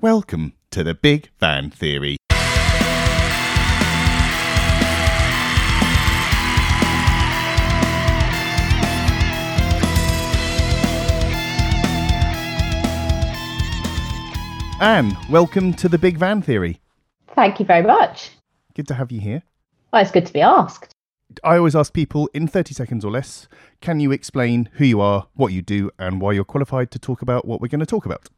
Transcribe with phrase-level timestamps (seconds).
[0.00, 2.18] Welcome to the Big Van Theory.
[14.80, 16.78] Anne, welcome to the Big Van Theory.
[17.34, 18.30] Thank you very much.
[18.74, 19.42] Good to have you here.
[19.92, 20.92] Well, it's good to be asked.
[21.42, 23.48] I always ask people in 30 seconds or less
[23.80, 27.20] can you explain who you are, what you do, and why you're qualified to talk
[27.20, 28.28] about what we're going to talk about?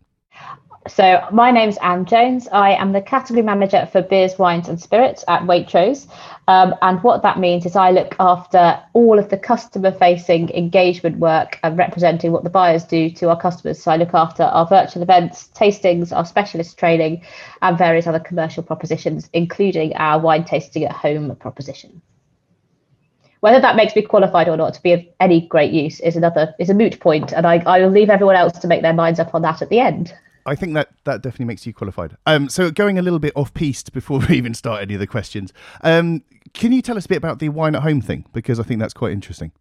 [0.89, 2.49] So, my name's Anne Jones.
[2.49, 6.09] I am the category manager for beers, wines, and spirits at Waitrose.
[6.49, 11.19] Um, and what that means is I look after all of the customer facing engagement
[11.19, 13.83] work and representing what the buyers do to our customers.
[13.83, 17.25] So, I look after our virtual events, tastings, our specialist training,
[17.61, 22.01] and various other commercial propositions, including our wine tasting at home proposition.
[23.41, 26.55] Whether that makes me qualified or not to be of any great use is another
[26.59, 29.21] is a moot point, and I, I will leave everyone else to make their minds
[29.21, 30.15] up on that at the end.
[30.47, 32.17] I think that that definitely makes you qualified.
[32.27, 35.07] Um, so going a little bit off piste before we even start any of the
[35.07, 36.23] questions, um,
[36.55, 38.81] can you tell us a bit about the wine at home thing because I think
[38.81, 39.53] that's quite interesting.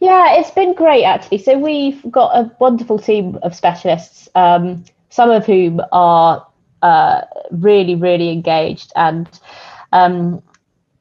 [0.00, 1.38] Yeah, it's been great actually.
[1.38, 6.46] So we've got a wonderful team of specialists, um, some of whom are
[6.82, 9.28] uh, really, really engaged and
[9.92, 10.42] um,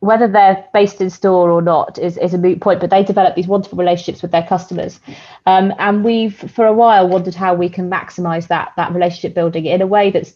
[0.04, 3.36] whether they're based in store or not is, is a moot point, but they develop
[3.36, 5.00] these wonderful relationships with their customers.
[5.46, 9.66] Um, and we've, for a while, wondered how we can maximize that, that relationship building
[9.66, 10.34] in a way that's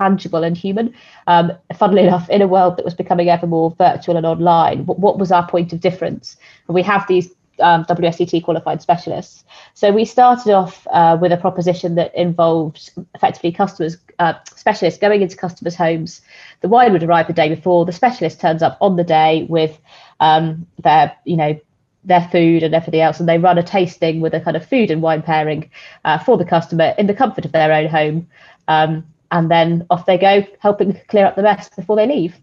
[0.00, 0.94] tangible and human.
[1.26, 4.98] Um, funnily enough, in a world that was becoming ever more virtual and online, what,
[4.98, 6.38] what was our point of difference?
[6.66, 7.28] And we have these
[7.60, 9.44] um, WSET qualified specialists.
[9.74, 15.22] So we started off uh, with a proposition that involved effectively customers, uh, specialists going
[15.22, 16.20] into customers' homes.
[16.60, 17.84] The wine would arrive the day before.
[17.84, 19.78] The specialist turns up on the day with
[20.20, 21.58] um, their, you know,
[22.04, 24.90] their food and everything else, and they run a tasting with a kind of food
[24.90, 25.70] and wine pairing
[26.04, 28.26] uh, for the customer in the comfort of their own home.
[28.68, 32.36] Um, and then off they go, helping clear up the mess before they leave.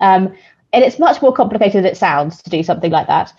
[0.00, 0.34] Um,
[0.72, 3.32] and it's much more complicated than it sounds to do something like that.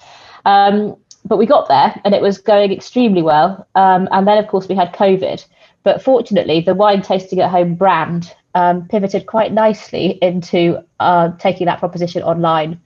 [0.46, 0.96] Um,
[1.26, 3.68] but we got there and it was going extremely well.
[3.76, 5.44] Um, and then, of course, we had COVID.
[5.84, 11.66] But fortunately, the wine tasting at home brand um, pivoted quite nicely into uh, taking
[11.66, 12.80] that proposition online.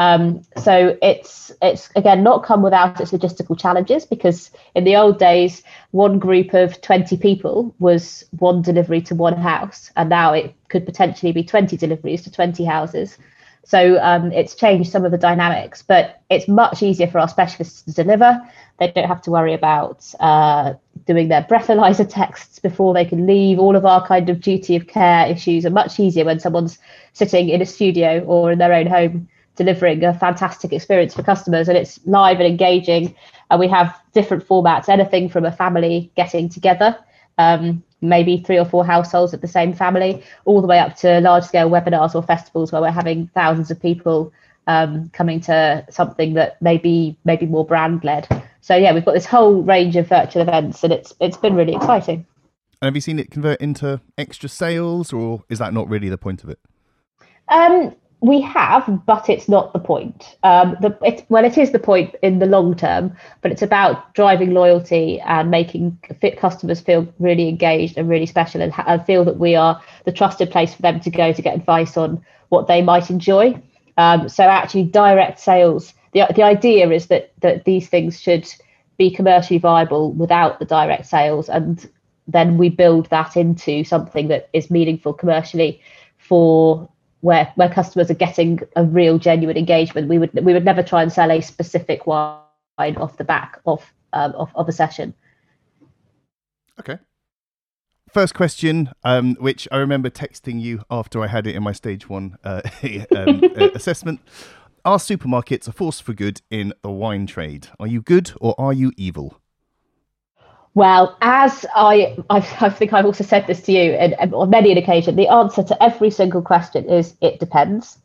[0.00, 5.18] Um, so it's it's again not come without its logistical challenges because in the old
[5.18, 10.54] days, one group of 20 people was one delivery to one house, and now it
[10.70, 13.18] could potentially be 20 deliveries to 20 houses.
[13.64, 17.82] So um, it's changed some of the dynamics, but it's much easier for our specialists
[17.82, 18.40] to deliver.
[18.78, 20.74] They don't have to worry about uh,
[21.06, 23.58] doing their breathalyzer tests before they can leave.
[23.58, 26.78] All of our kind of duty of care issues are much easier when someone's
[27.12, 31.68] sitting in a studio or in their own home delivering a fantastic experience for customers
[31.68, 33.14] and it's live and engaging.
[33.50, 36.96] And we have different formats, anything from a family getting together
[37.38, 41.20] um, maybe three or four households at the same family, all the way up to
[41.20, 44.32] large scale webinars or festivals where we're having thousands of people
[44.66, 48.28] um, coming to something that may be maybe more brand led.
[48.60, 51.74] So yeah, we've got this whole range of virtual events, and it's it's been really
[51.74, 52.26] exciting.
[52.80, 56.18] And have you seen it convert into extra sales, or is that not really the
[56.18, 56.58] point of it?
[57.48, 60.36] Um, we have, but it's not the point.
[60.42, 64.12] Um, the, it, well, it is the point in the long term, but it's about
[64.14, 69.24] driving loyalty and making fit customers feel really engaged and really special and, and feel
[69.24, 72.66] that we are the trusted place for them to go to get advice on what
[72.66, 73.60] they might enjoy.
[73.96, 75.94] Um, so actually, direct sales.
[76.12, 78.46] The, the idea is that that these things should
[78.98, 81.88] be commercially viable without the direct sales, and
[82.28, 85.80] then we build that into something that is meaningful commercially
[86.18, 86.88] for
[87.20, 90.08] where where customers are getting a real genuine engagement.
[90.08, 92.38] We would we would never try and sell a specific wine
[92.78, 95.14] off the back of um, of, of a session.
[96.78, 96.98] Okay.
[98.12, 102.08] First question, um, which I remember texting you after I had it in my stage
[102.08, 102.62] one uh,
[103.16, 104.20] um, uh, assessment.
[104.84, 107.68] Are supermarkets a force for good in the wine trade?
[107.78, 109.39] Are you good or are you evil?
[110.74, 114.50] Well, as I, I've, i think I've also said this to you and, and on
[114.50, 117.98] many an occasion, the answer to every single question is it depends.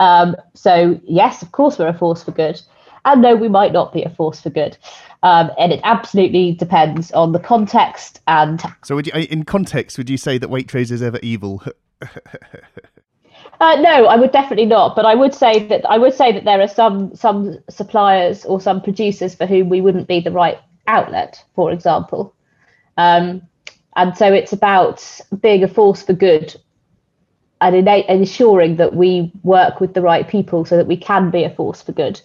[0.00, 2.60] Um, so yes, of course we're a force for good,
[3.04, 4.76] and no, we might not be a force for good,
[5.22, 8.20] um, and it absolutely depends on the context.
[8.26, 11.62] And so, would you, in context, would you say that Waitrose is ever evil?
[13.60, 14.96] Uh, no, I would definitely not.
[14.96, 18.60] But I would say that I would say that there are some some suppliers or
[18.60, 20.58] some producers for whom we wouldn't be the right
[20.92, 22.34] outlet, for example.
[22.96, 23.42] Um,
[23.96, 26.54] and so it's about being a force for good
[27.60, 31.50] and ensuring that we work with the right people so that we can be a
[31.50, 32.20] force for good.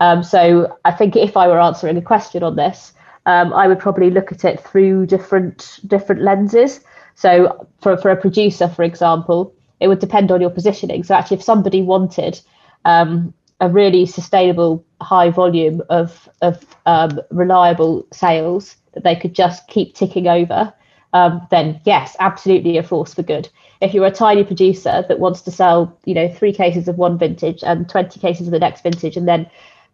[0.00, 2.92] Um, so I think if I were answering a question on this,
[3.26, 6.80] um, I would probably look at it through different different lenses.
[7.14, 11.04] So for, for a producer, for example, it would depend on your positioning.
[11.04, 12.40] So actually, if somebody wanted
[12.84, 19.66] um, a really sustainable high volume of of um, reliable sales that they could just
[19.68, 20.72] keep ticking over,
[21.12, 23.48] um, then yes, absolutely a force for good.
[23.80, 27.18] If you're a tiny producer that wants to sell, you know, three cases of one
[27.18, 29.48] vintage and 20 cases of the next vintage, and then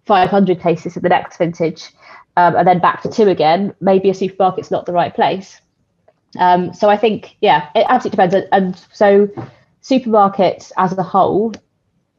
[0.06, 1.90] 500 cases of the next vintage,
[2.36, 5.60] um, and then back to two again, maybe a supermarket's not the right place.
[6.38, 8.48] Um, so I think, yeah, it absolutely depends.
[8.52, 9.28] And so
[9.82, 11.52] supermarkets as a whole,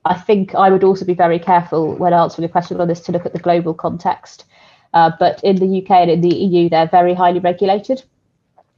[0.05, 3.11] I think I would also be very careful when answering a question on this to
[3.11, 4.45] look at the global context.
[4.93, 8.03] Uh, but in the UK and in the EU, they're very highly regulated.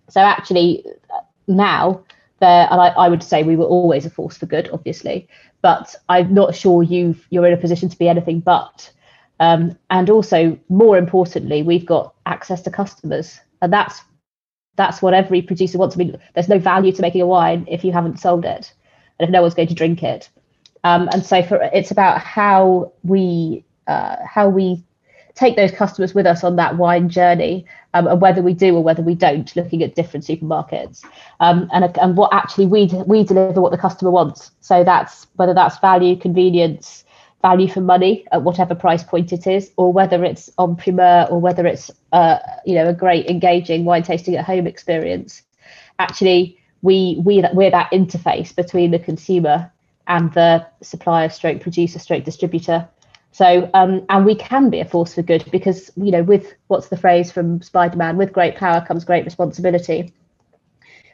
[0.09, 0.85] So actually,
[1.47, 2.03] now
[2.39, 5.27] there, and I, I, would say we were always a force for good, obviously,
[5.61, 8.91] but I'm not sure you you're in a position to be anything but.
[9.39, 14.01] Um, and also, more importantly, we've got access to customers, and that's
[14.75, 15.95] that's what every producer wants.
[15.95, 18.73] I mean, there's no value to making a wine if you haven't sold it,
[19.17, 20.29] and if no one's going to drink it.
[20.83, 24.83] Um, and so, for it's about how we uh, how we
[25.35, 28.83] take those customers with us on that wine journey, um, and whether we do or
[28.83, 31.03] whether we don't, looking at different supermarkets,
[31.39, 34.51] um, and and what actually we we deliver what the customer wants.
[34.62, 37.03] So that's whether that's value, convenience,
[37.41, 41.39] value for money at whatever price point it is, or whether it's en primeur or
[41.39, 45.44] whether it's uh, you know a great engaging wine tasting at home experience.
[46.00, 49.71] Actually, we we we're that interface between the consumer
[50.07, 52.88] and the supplier, stroke producer, stroke distributor.
[53.31, 56.89] So um, and we can be a force for good because you know with what's
[56.89, 58.17] the phrase from Spider-Man?
[58.17, 60.13] With great power comes great responsibility.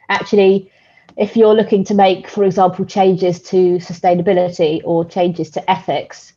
[0.08, 0.70] Actually,
[1.16, 6.34] if you're looking to make, for example, changes to sustainability or changes to ethics,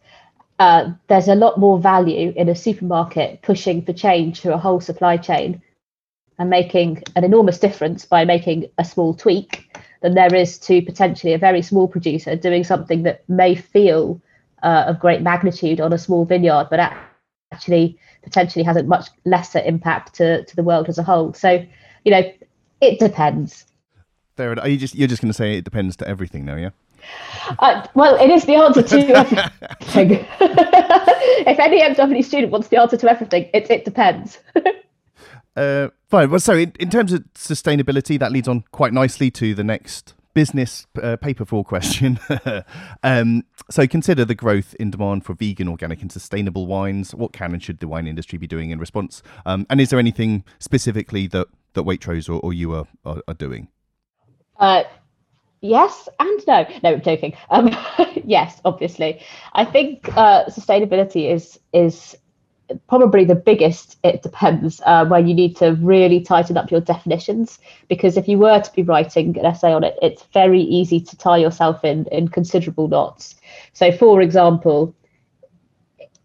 [0.59, 4.79] uh, there's a lot more value in a supermarket pushing for change through a whole
[4.79, 5.61] supply chain
[6.39, 9.69] and making an enormous difference by making a small tweak
[10.03, 14.21] than there is to potentially a very small producer doing something that may feel
[14.61, 16.79] uh, of great magnitude on a small vineyard, but
[17.51, 21.33] actually potentially has a much lesser impact to, to the world as a whole.
[21.33, 21.65] So,
[22.03, 22.21] you know,
[22.81, 23.65] it depends.
[24.37, 24.65] Enough.
[24.65, 26.71] Are you just you're just going to say it depends to everything now, yeah?
[27.59, 30.25] Uh, well, it is the answer to everything.
[30.39, 34.39] if any MW student wants the answer to everything, it it depends.
[35.55, 36.29] uh, fine.
[36.29, 40.13] Well, so in, in, terms of sustainability, that leads on quite nicely to the next
[40.33, 42.19] business uh, paper four question.
[43.03, 47.13] um, so consider the growth in demand for vegan, organic, and sustainable wines.
[47.13, 49.21] What can and should the wine industry be doing in response?
[49.45, 53.33] Um, and is there anything specifically that that Waitrose or, or you are, are, are
[53.33, 53.67] doing?
[54.57, 54.83] Uh,
[55.61, 56.67] yes and no.
[56.83, 57.33] No, I'm joking.
[57.49, 57.75] Um,
[58.25, 59.21] yes, obviously.
[59.53, 62.15] I think uh, sustainability is is
[62.87, 63.97] probably the biggest.
[64.03, 68.37] It depends uh, where you need to really tighten up your definitions because if you
[68.37, 72.05] were to be writing an essay on it, it's very easy to tie yourself in
[72.11, 73.35] in considerable knots.
[73.73, 74.95] So, for example,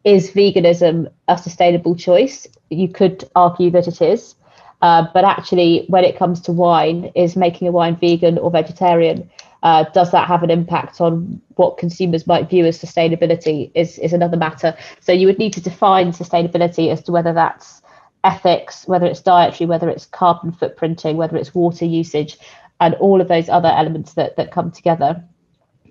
[0.04, 2.46] is veganism a sustainable choice?
[2.70, 4.34] You could argue that it is.
[4.80, 9.28] Uh, but actually, when it comes to wine, is making a wine vegan or vegetarian?
[9.62, 13.70] Uh, does that have an impact on what consumers might view as sustainability?
[13.74, 14.76] Is is another matter.
[15.00, 17.82] So you would need to define sustainability as to whether that's
[18.24, 22.38] ethics, whether it's dietary, whether it's carbon footprinting, whether it's water usage,
[22.80, 25.22] and all of those other elements that that come together.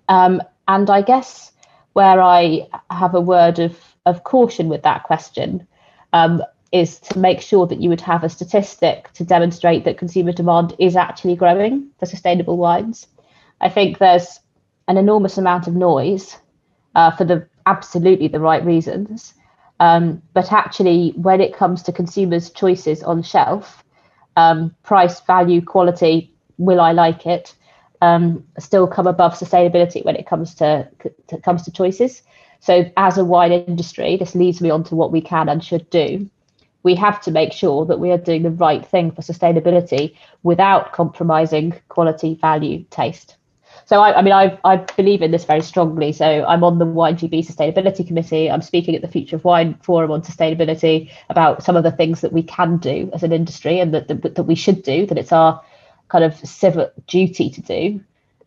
[0.07, 1.51] Um, and I guess
[1.93, 5.67] where I have a word of of caution with that question.
[6.13, 10.33] Um, is to make sure that you would have a statistic to demonstrate that consumer
[10.33, 13.07] demand is actually growing for sustainable wines.
[13.61, 14.39] I think there's
[14.87, 16.37] an enormous amount of noise
[16.95, 19.33] uh, for the absolutely the right reasons.
[19.79, 23.83] Um, but actually, when it comes to consumers' choices on shelf,
[24.35, 27.55] um, price, value, quality, will I like it,
[28.01, 30.87] um, still come above sustainability when it comes to,
[31.27, 32.23] to comes to choices.
[32.59, 35.89] So, as a wine industry, this leads me on to what we can and should
[35.91, 36.27] do
[36.87, 40.93] we have to make sure that we are doing the right thing for sustainability without
[40.93, 43.35] compromising quality, value, taste.
[43.87, 46.11] So I, I mean, I, I believe in this very strongly.
[46.11, 48.51] So I'm on the Wine GB Sustainability Committee.
[48.51, 52.19] I'm speaking at the Future of Wine Forum on sustainability about some of the things
[52.19, 55.17] that we can do as an industry and that, that, that we should do, that
[55.17, 55.63] it's our
[56.09, 58.01] kind of civic duty to do.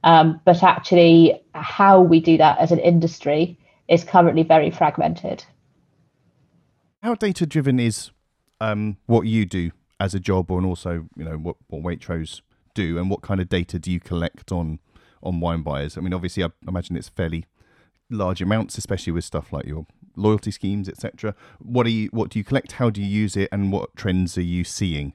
[0.04, 5.42] Um, but actually, how we do that as an industry is currently very fragmented.
[7.02, 8.10] How data driven is
[8.60, 12.42] um, what you do as a job, and also you know what what Waitrose
[12.74, 14.80] do, and what kind of data do you collect on
[15.22, 15.96] on wine buyers?
[15.96, 17.46] I mean, obviously, I imagine it's fairly
[18.10, 19.86] large amounts, especially with stuff like your
[20.16, 21.34] loyalty schemes, etc.
[21.58, 22.08] What are you?
[22.12, 22.72] What do you collect?
[22.72, 23.48] How do you use it?
[23.52, 25.14] And what trends are you seeing?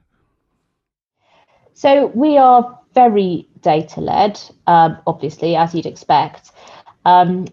[1.74, 6.52] So we are very data led, um, obviously, as you'd expect.
[7.04, 7.48] Um,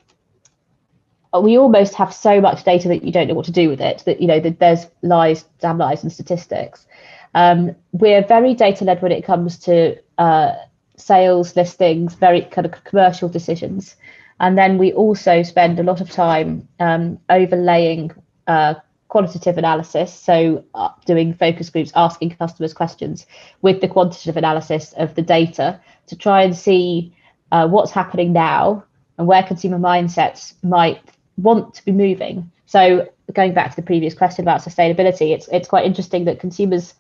[1.41, 4.03] we almost have so much data that you don't know what to do with it.
[4.07, 6.87] That you know that there's lies, damn lies, and statistics.
[7.35, 10.53] Um, we're very data led when it comes to uh,
[10.97, 13.97] sales listings, very kind of commercial decisions,
[14.41, 18.11] and then we also spend a lot of time um, overlaying
[18.47, 18.75] uh,
[19.09, 23.27] qualitative analysis, so uh, doing focus groups, asking customers questions
[23.61, 27.15] with the quantitative analysis of the data to try and see
[27.53, 28.83] uh, what's happening now
[29.19, 31.01] and where consumer mindsets might
[31.37, 32.51] want to be moving.
[32.65, 36.95] So going back to the previous question about sustainability, it's it's quite interesting that consumers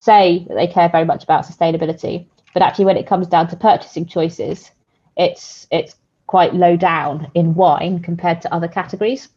[0.00, 3.56] say that they care very much about sustainability, but actually when it comes down to
[3.56, 4.70] purchasing choices,
[5.16, 5.96] it's it's
[6.26, 9.28] quite low down in wine compared to other categories.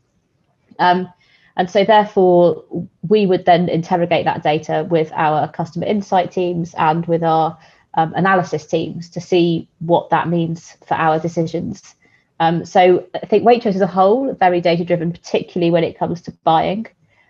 [0.79, 1.11] Um,
[1.57, 2.63] and so therefore
[3.07, 7.57] we would then interrogate that data with our customer insight teams and with our
[7.95, 11.95] um, analysis teams to see what that means for our decisions
[12.39, 16.21] um, so I think Waitrose as a whole, very data driven, particularly when it comes
[16.23, 16.87] to buying.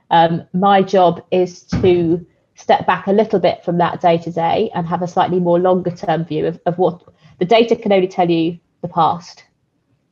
[0.10, 2.26] Um, my job is to
[2.58, 5.60] step back a little bit from that day to day and have a slightly more
[5.60, 7.04] longer term view of, of what
[7.40, 9.44] the data can only tell you the past.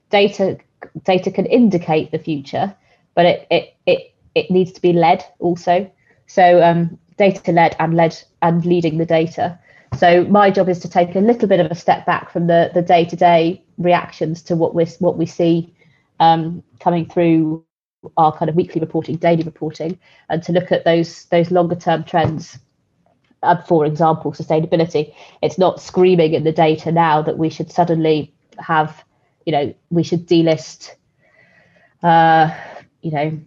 [0.09, 0.57] Data
[1.03, 2.73] data can indicate the future,
[3.15, 5.91] but it it it, it needs to be led also.
[6.27, 9.59] So um, data led and led and leading the data.
[9.97, 12.69] So my job is to take a little bit of a step back from the
[12.73, 15.73] the day to day reactions to what we what we see
[16.19, 17.65] um, coming through
[18.17, 19.97] our kind of weekly reporting, daily reporting,
[20.29, 22.59] and to look at those those longer term trends.
[23.43, 25.13] Uh, for example, sustainability.
[25.43, 29.03] It's not screaming in the data now that we should suddenly have,
[29.45, 30.95] you know, we should delist,
[32.01, 32.49] uh,
[33.01, 33.39] you know,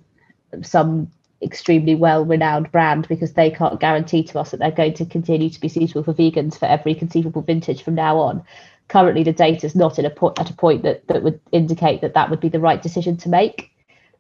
[0.62, 1.10] some
[1.42, 5.50] extremely well renowned brand because they can't guarantee to us that they're going to continue
[5.50, 8.44] to be suitable for vegans for every conceivable vintage from now on
[8.88, 12.14] currently the data is not a, po- at a point that, that would indicate that
[12.14, 13.70] that would be the right decision to make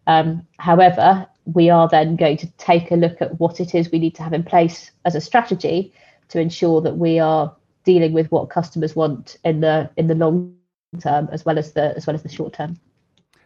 [0.08, 3.98] um, however we are then going to take a look at what it is we
[3.98, 5.92] need to have in place as a strategy
[6.28, 10.54] to ensure that we are dealing with what customers want in the in the long
[11.00, 12.78] term as well as the as well as the short term.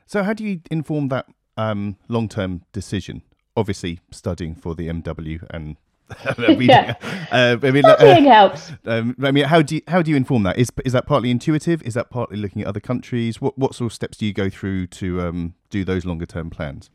[0.06, 1.26] So how do you inform that
[1.56, 3.22] um, long term decision?
[3.56, 5.76] Obviously studying for the MW and
[6.60, 6.94] yeah.
[7.30, 8.72] Uh, I mean, uh, helps.
[8.84, 10.58] Um, I mean, how do you how do you inform that?
[10.58, 11.82] Is is that partly intuitive?
[11.82, 13.40] Is that partly looking at other countries?
[13.40, 16.50] What what sort of steps do you go through to um, do those longer term
[16.50, 16.90] plans?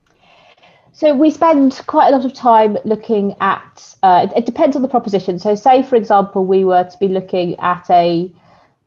[0.98, 3.96] So we spend quite a lot of time looking at.
[4.02, 5.38] Uh, it, it, depends on the proposition.
[5.38, 8.34] So, say for example, we were to be looking at a.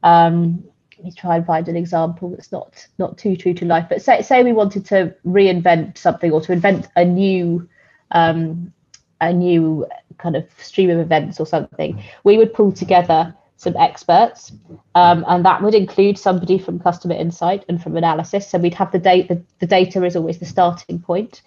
[0.02, 0.64] Um,
[0.96, 3.86] let me try and find an example that's not not too true to life.
[3.88, 7.68] But say say we wanted to reinvent something or to invent a new
[8.10, 8.72] um,
[9.20, 9.86] a new
[10.18, 14.52] kind of stream of events or something, we would pull together some experts,
[14.94, 18.48] um, and that would include somebody from customer insight and from analysis.
[18.48, 19.34] So we'd have the data.
[19.34, 21.42] The, the data is always the starting point,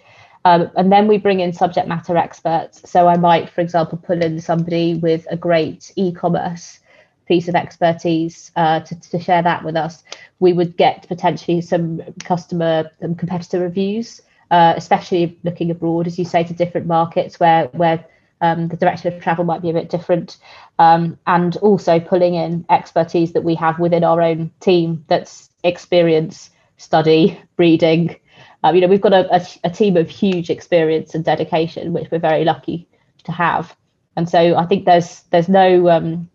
[0.45, 2.87] um, and then we bring in subject matter experts.
[2.89, 6.79] So I might, for example, pull in somebody with a great e-commerce
[7.25, 10.03] piece of expertise uh, to, to share that with us.
[10.39, 14.21] We would get potentially some customer and competitor reviews,
[14.51, 18.05] uh, especially looking abroad, as you say, to different markets where where
[18.41, 20.37] um, the direction of travel might be a bit different,
[20.77, 26.49] um, and also pulling in expertise that we have within our own team that's experience,
[26.77, 28.17] study, breeding.
[28.63, 32.09] Um, you know, we've got a, a, a, team of huge experience and dedication, which
[32.11, 32.87] we're very lucky
[33.25, 33.75] to have.
[34.15, 36.29] And so I think there's there's no um,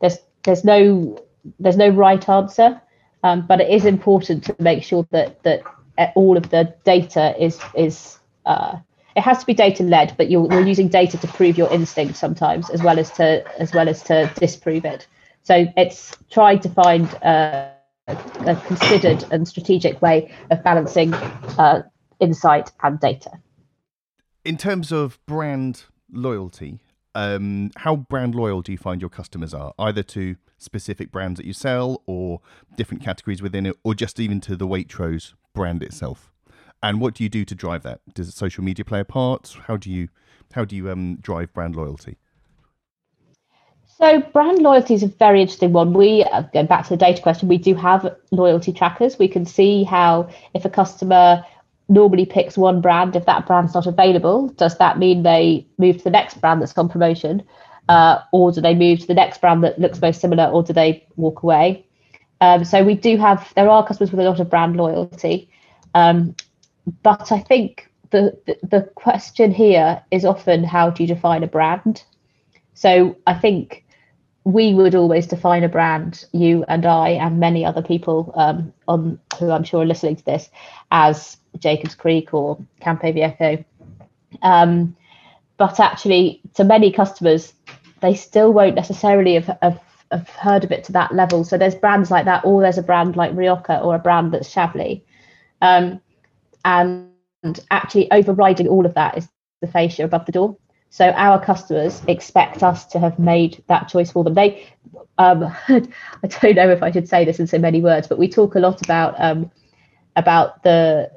[0.00, 1.18] there's there's no
[1.58, 2.80] there's no right answer,
[3.22, 5.62] um, but it is important to make sure that that
[6.14, 8.76] all of the data is is uh,
[9.16, 12.16] it has to be data led, but you're, you're using data to prove your instinct
[12.16, 15.06] sometimes, as well as to as well as to disprove it.
[15.42, 17.72] So it's trying to find a,
[18.08, 21.82] a considered and strategic way of balancing uh,
[22.20, 23.32] insight and data.
[24.44, 26.80] In terms of brand loyalty,
[27.14, 31.46] um, how brand loyal do you find your customers are, either to specific brands that
[31.46, 32.40] you sell, or
[32.76, 36.32] different categories within it, or just even to the Waitrose brand itself?
[36.82, 38.00] And what do you do to drive that?
[38.14, 39.56] Does social media play a part?
[39.66, 40.08] How do you
[40.52, 42.16] how do you um, drive brand loyalty?
[43.98, 45.92] So brand loyalty is a very interesting one.
[45.92, 49.18] We uh, going back to the data question, we do have loyalty trackers.
[49.18, 51.44] We can see how if a customer
[51.90, 56.04] normally picks one brand, if that brand's not available, does that mean they move to
[56.04, 57.42] the next brand that's on promotion,
[57.88, 60.72] uh, or do they move to the next brand that looks most similar, or do
[60.72, 61.84] they walk away?
[62.40, 65.50] Um, so we do have there are customers with a lot of brand loyalty.
[65.94, 66.34] Um,
[67.02, 71.46] but I think the, the, the question here is often how do you define a
[71.46, 72.02] brand?
[72.74, 73.84] So I think
[74.44, 79.20] we would always define a brand, you and I, and many other people um, on
[79.38, 80.48] who I'm sure are listening to this,
[80.90, 83.62] as Jacobs Creek or Campo Viejo.
[84.42, 84.96] Um,
[85.58, 87.52] but actually, to many customers,
[88.00, 89.80] they still won't necessarily have, have,
[90.10, 91.44] have, heard of it to that level.
[91.44, 94.50] So there's brands like that, or there's a brand like Rioja or a brand that's
[94.50, 95.00] Chablis.
[95.62, 96.00] Um,
[96.64, 97.10] and
[97.70, 99.28] actually, overriding all of that is
[99.60, 100.56] the fascia above the door.
[100.90, 104.34] So our customers expect us to have made that choice for them.
[104.34, 104.66] They,
[105.18, 108.28] um, I don't know if I should say this in so many words, but we
[108.28, 109.50] talk a lot about um,
[110.16, 111.10] about the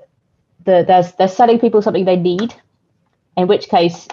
[0.65, 2.53] the there's they're selling people something they need,
[3.35, 4.07] in which case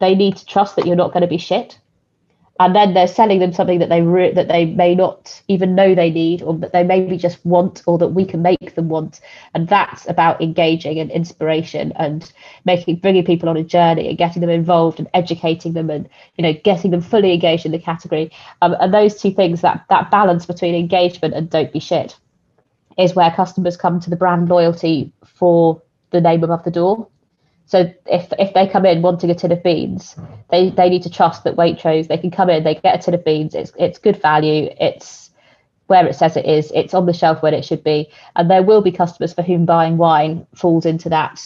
[0.00, 1.78] they need to trust that you're not going to be shit
[2.60, 5.94] and then they're selling them something that they re- that they may not even know
[5.94, 9.20] they need or that they maybe just want or that we can make them want.
[9.54, 12.30] And that's about engaging and inspiration and
[12.64, 16.42] making bringing people on a journey and getting them involved and educating them and you
[16.42, 18.30] know getting them fully engaged in the category.
[18.62, 22.16] Um, and those two things that that balance between engagement and don't be shit
[22.96, 27.08] is where customers come to the brand loyalty for the name above the door
[27.66, 30.16] so if if they come in wanting a tin of beans,
[30.50, 33.14] they, they need to trust that Waitrose, they can come in, they get a tin
[33.14, 35.30] of beans, it's it's good value, it's
[35.86, 38.08] where it says it is, it's on the shelf where it should be.
[38.36, 41.40] And there will be customers for whom buying wine falls into that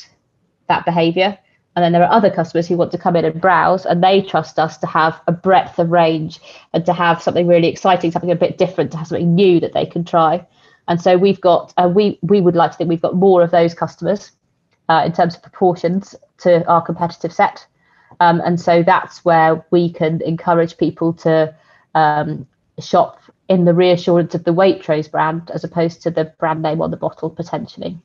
[0.68, 1.38] that behaviour.
[1.76, 4.20] And then there are other customers who want to come in and browse and they
[4.20, 6.40] trust us to have a breadth of range
[6.72, 9.74] and to have something really exciting, something a bit different, to have something new that
[9.74, 10.44] they can try.
[10.88, 13.52] And so we've got, uh, we we would like to think we've got more of
[13.52, 14.32] those customers
[14.88, 17.66] uh, in terms of proportions to our competitive set.
[18.20, 21.54] Um, and so that's where we can encourage people to
[21.94, 22.46] um,
[22.80, 26.90] shop in the reassurance of the Waitrose brand as opposed to the brand name on
[26.90, 27.98] the bottle potentially.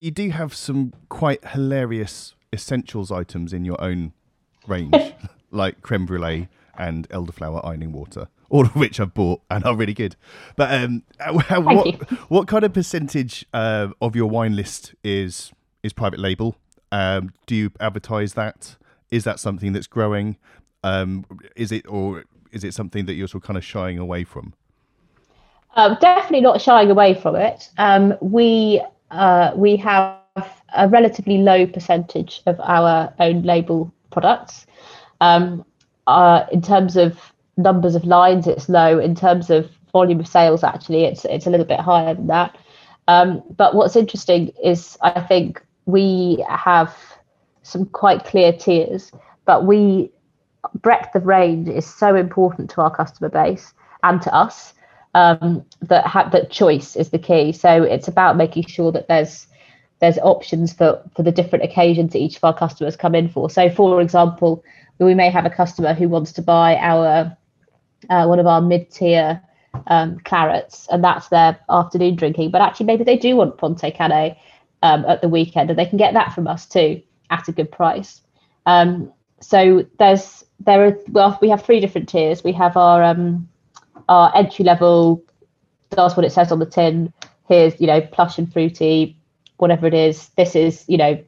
[0.00, 4.12] You do have some quite hilarious essentials items in your own
[4.66, 5.14] range,
[5.50, 9.94] like creme brulee and elderflower ironing water, all of which I've bought and are really
[9.94, 10.16] good.
[10.56, 16.20] But um, what, what kind of percentage uh, of your wine list is is private
[16.20, 16.56] label.
[16.90, 18.76] Um, do you advertise that?
[19.10, 20.36] Is that something that's growing?
[20.84, 21.24] Um,
[21.56, 24.52] is it or is it something that you're sort of kind of shying away from?
[25.74, 27.70] Uh, definitely not shying away from it.
[27.78, 30.18] Um, we uh, we have
[30.74, 34.66] a relatively low percentage of our own label products.
[35.20, 35.64] Um,
[36.06, 37.18] uh, in terms of
[37.56, 38.98] numbers of lines, it's low.
[38.98, 42.56] In terms of volume of sales, actually, it's it's a little bit higher than that.
[43.08, 46.96] Um, but what's interesting is I think we have
[47.62, 49.12] some quite clear tiers,
[49.44, 50.10] but we
[50.74, 54.74] breadth of range is so important to our customer base and to us
[55.14, 57.52] um, that ha- that choice is the key.
[57.52, 59.46] So it's about making sure that there's
[60.00, 63.50] there's options for for the different occasions that each of our customers come in for.
[63.50, 64.64] So, for example,
[64.98, 67.36] we may have a customer who wants to buy our
[68.10, 69.40] uh, one of our mid tier
[69.86, 72.50] um, clarets, and that's their afternoon drinking.
[72.50, 74.36] But actually, maybe they do want Pontet-Canet
[74.82, 77.70] um, at the weekend, and they can get that from us too at a good
[77.70, 78.20] price.
[78.66, 82.44] Um, so there's there are well we have three different tiers.
[82.44, 83.48] We have our um,
[84.08, 85.22] our entry level
[85.90, 87.12] does what it says on the tin.
[87.48, 89.16] Here's you know plush and fruity,
[89.56, 90.28] whatever it is.
[90.36, 91.22] This is you know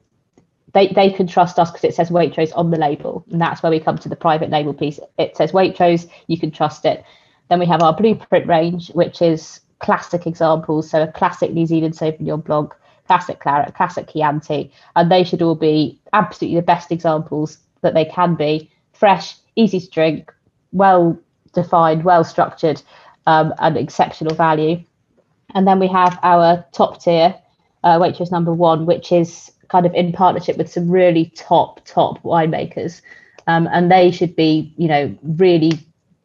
[0.72, 3.70] they they can trust us because it says Waitrose on the label, and that's where
[3.70, 5.00] we come to the private label piece.
[5.18, 7.04] It says Waitrose, you can trust it.
[7.48, 10.90] Then we have our blueprint range, which is classic examples.
[10.90, 12.74] So a classic New Zealand Sauvignon Blanc,
[13.06, 18.04] classic claret, classic Chianti, and they should all be absolutely the best examples that they
[18.04, 18.70] can be.
[18.92, 20.32] Fresh, easy to drink,
[20.72, 21.18] well
[21.52, 22.82] defined, well structured,
[23.26, 24.82] um, and exceptional value.
[25.54, 27.34] And then we have our top tier,
[27.84, 33.02] uh, number one, which is kind of in partnership with some really top, top winemakers.
[33.46, 35.72] Um, and they should be, you know, really,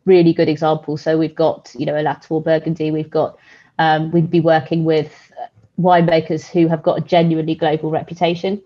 [0.05, 1.01] really good examples.
[1.01, 3.37] So we've got, you know, a Latour Burgundy, we've got,
[3.77, 5.31] um, we'd be working with
[5.79, 8.61] winemakers who have got a genuinely global reputation.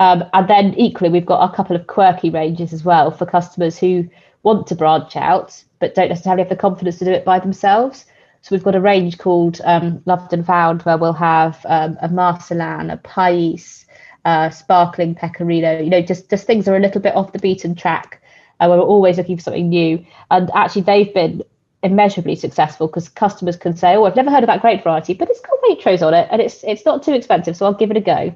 [0.00, 3.78] Um, and then equally, we've got a couple of quirky ranges as well for customers
[3.78, 4.08] who
[4.42, 8.06] want to branch out but don't necessarily have the confidence to do it by themselves.
[8.40, 12.08] So we've got a range called um, Loved and Found where we'll have um, a
[12.08, 13.84] Marselan, a Pais,
[14.24, 15.80] uh, sparkling pecorino.
[15.80, 18.22] You know, just just things are a little bit off the beaten track.
[18.60, 21.42] Uh, we're always looking for something new, and actually they've been
[21.82, 25.28] immeasurably successful because customers can say, "Oh, I've never heard of that grape variety, but
[25.28, 27.96] it's got Waitrose on it, and it's it's not too expensive, so I'll give it
[27.96, 28.34] a go."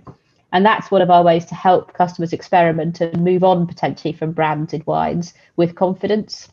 [0.53, 4.33] And that's one of our ways to help customers experiment and move on potentially from
[4.33, 6.49] branded wines with confidence.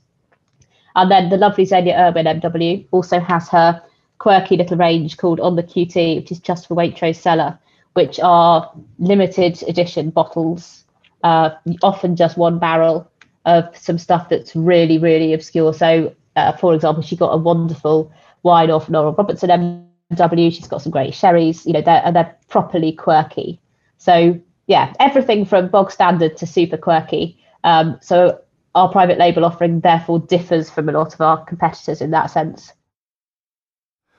[0.95, 3.82] And then the lovely Xenia Irwin MW also has her
[4.19, 7.58] quirky little range called On the QT, which is just for Waitrose cellar,
[7.93, 10.84] which are limited edition bottles,
[11.23, 11.51] uh,
[11.82, 13.10] often just one barrel
[13.45, 15.73] of some stuff that's really, really obscure.
[15.73, 18.12] So uh, for example, she got a wonderful
[18.43, 20.54] wine off Norrel Robertson MW.
[20.54, 21.65] She's got some great sherries.
[21.65, 23.60] You know, they're they're properly quirky.
[23.98, 27.39] So yeah, everything from bog standard to super quirky.
[27.63, 28.41] Um, so
[28.76, 32.74] our private label offering therefore differs from a lot of our competitors in that sense.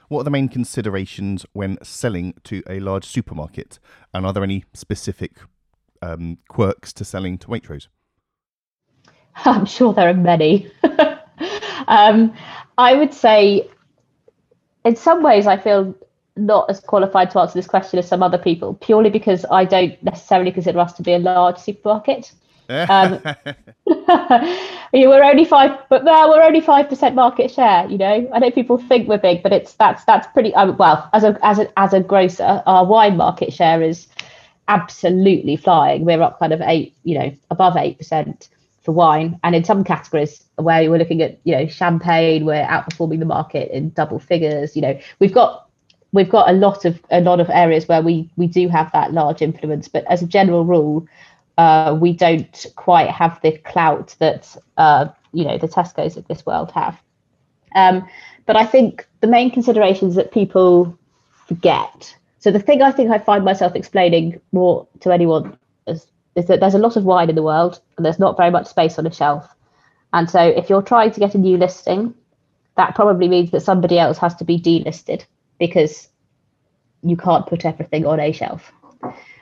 [0.09, 3.79] What are the main considerations when selling to a large supermarket?
[4.13, 5.33] And are there any specific
[6.03, 7.89] um, quirks to selling to Waitrose?
[9.37, 10.71] I'm sure there are many.
[11.89, 12.35] um,
[12.79, 13.69] I would say,
[14.85, 15.95] in some ways, I feel
[16.37, 20.01] not as qualified to answer this question as some other people, purely because I don't
[20.03, 22.33] necessarily consider us to be a large supermarket.
[22.69, 23.23] um,
[24.93, 27.87] we're only five, but no, we're only five percent market share.
[27.89, 31.09] You know, I know people think we're big, but it's that's that's pretty um, well
[31.13, 34.09] as a as a as a grocer, our wine market share is
[34.69, 36.07] absolutely flying.
[36.07, 38.49] We're up kind of eight, you know, above eight percent
[38.85, 43.19] for wine, and in some categories where we're looking at, you know, champagne, we're outperforming
[43.19, 44.77] the market in double figures.
[44.77, 45.69] You know, we've got
[46.13, 49.13] we've got a lot of a lot of areas where we we do have that
[49.13, 51.07] large influence, but as a general rule,
[51.59, 56.45] uh, we don't quite have the clout that uh, you know the Tesco's of this
[56.45, 57.01] world have.
[57.75, 58.07] Um,
[58.47, 60.97] but I think the main considerations that people
[61.47, 62.15] forget.
[62.39, 66.61] So the thing I think I find myself explaining more to anyone is, is that
[66.61, 69.07] there's a lot of wine in the world and there's not very much space on
[69.07, 69.49] a shelf.
[70.13, 72.15] And so if you're trying to get a new listing,
[72.77, 75.25] that probably means that somebody else has to be delisted
[75.59, 76.09] because
[77.03, 78.73] you can't put everything on a shelf.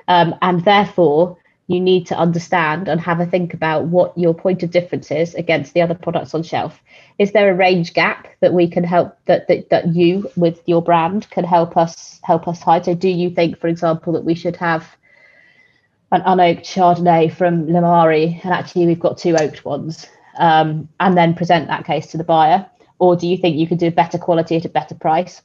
[0.08, 4.62] Um, and therefore, you need to understand and have a think about what your point
[4.62, 6.82] of difference is against the other products on shelf.
[7.18, 10.82] Is there a range gap that we can help that that, that you with your
[10.82, 12.84] brand can help us help us hide?
[12.84, 14.96] So do you think, for example, that we should have
[16.12, 21.34] an unoaked Chardonnay from Limari and actually we've got two oaked ones um, and then
[21.34, 22.66] present that case to the buyer?
[22.98, 25.42] Or do you think you could do better quality at a better price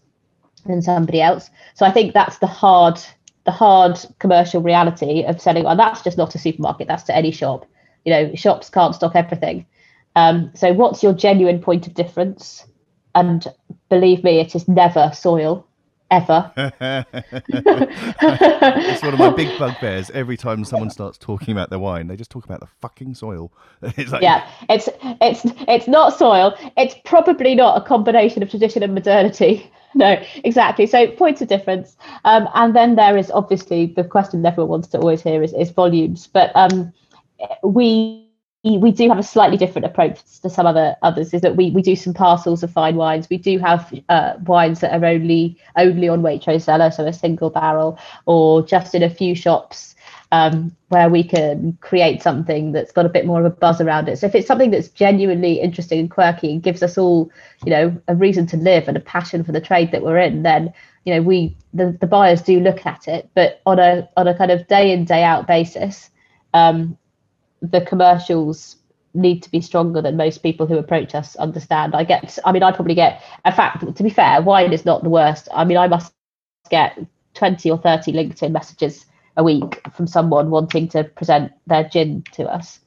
[0.66, 1.50] than somebody else?
[1.74, 3.00] So I think that's the hard
[3.46, 7.32] the hard commercial reality of selling well that's just not a supermarket that's to any
[7.32, 7.66] shop
[8.04, 9.66] you know shops can't stock everything
[10.18, 12.66] um, so what's your genuine point of difference
[13.16, 13.48] and
[13.90, 15.66] believe me it is never soil
[16.12, 17.02] ever it's
[19.02, 22.32] one of my big bugbears every time someone starts talking about their wine they just
[22.32, 24.22] talk about the fucking soil it's like...
[24.22, 24.90] yeah it's
[25.22, 30.86] it's it's not soil it's probably not a combination of tradition and modernity no, exactly.
[30.86, 31.96] So points of difference.
[32.26, 35.72] Um, and then there is obviously the question everyone wants to always hear is, is
[35.72, 36.28] volumes.
[36.28, 36.94] But um,
[37.64, 38.27] we
[38.76, 41.82] we do have a slightly different approach to some other others is that we, we
[41.82, 46.10] do some parcels of fine wines we do have uh, wines that are only only
[46.10, 49.96] on Waitrose cellar so a single barrel or just in a few shops
[50.32, 54.10] um, where we can create something that's got a bit more of a buzz around
[54.10, 54.18] it.
[54.18, 57.32] So if it's something that's genuinely interesting and quirky and gives us all,
[57.66, 60.44] you know, a reason to live and a passion for the trade that we're in,
[60.44, 60.74] then
[61.06, 63.30] you know we the, the buyers do look at it.
[63.36, 66.10] But on a on a kind of day in day out basis,
[66.54, 66.98] um,
[67.62, 68.78] the commercials
[69.14, 71.96] need to be stronger than most people who approach us understand.
[71.96, 73.22] I get, I mean, I probably get.
[73.46, 75.48] In fact, to be fair, wine is not the worst.
[75.54, 76.14] I mean, I must
[76.70, 76.98] get
[77.34, 79.06] twenty or thirty LinkedIn messages
[79.38, 82.80] a week from someone wanting to present their gin to us.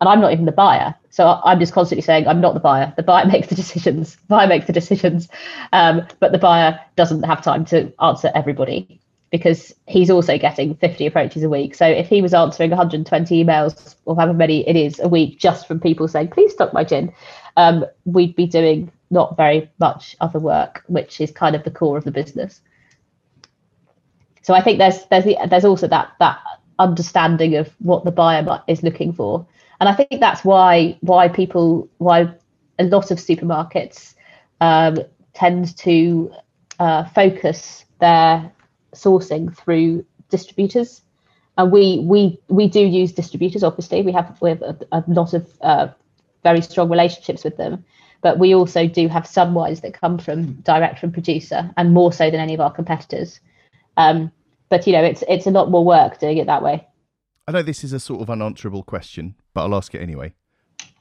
[0.00, 0.94] And I'm not even the buyer.
[1.10, 2.92] So I'm just constantly saying, I'm not the buyer.
[2.96, 4.16] The buyer makes the decisions.
[4.16, 5.28] The buyer makes the decisions.
[5.72, 9.00] Um, but the buyer doesn't have time to answer everybody
[9.34, 11.74] because he's also getting 50 approaches a week.
[11.74, 15.66] So if he was answering 120 emails or however many it is a week just
[15.66, 17.12] from people saying, please stock my gin,
[17.56, 21.98] um, we'd be doing not very much other work, which is kind of the core
[21.98, 22.60] of the business.
[24.42, 26.38] So I think there's there's the, there's also that that
[26.78, 29.44] understanding of what the buyer is looking for,
[29.80, 32.32] and I think that's why why people why
[32.78, 34.14] a lot of supermarkets
[34.60, 34.98] um,
[35.32, 36.30] tend to
[36.78, 38.52] uh, focus their
[38.94, 41.02] sourcing through distributors,
[41.56, 43.62] and we we we do use distributors.
[43.62, 45.88] Obviously, we have we have a, a lot of uh,
[46.42, 47.84] very strong relationships with them,
[48.22, 52.12] but we also do have some wines that come from direct from producer, and more
[52.12, 53.40] so than any of our competitors.
[53.96, 54.32] Um,
[54.68, 56.86] but you know, it's it's a lot more work doing it that way.
[57.46, 60.34] I know this is a sort of unanswerable question, but I'll ask it anyway.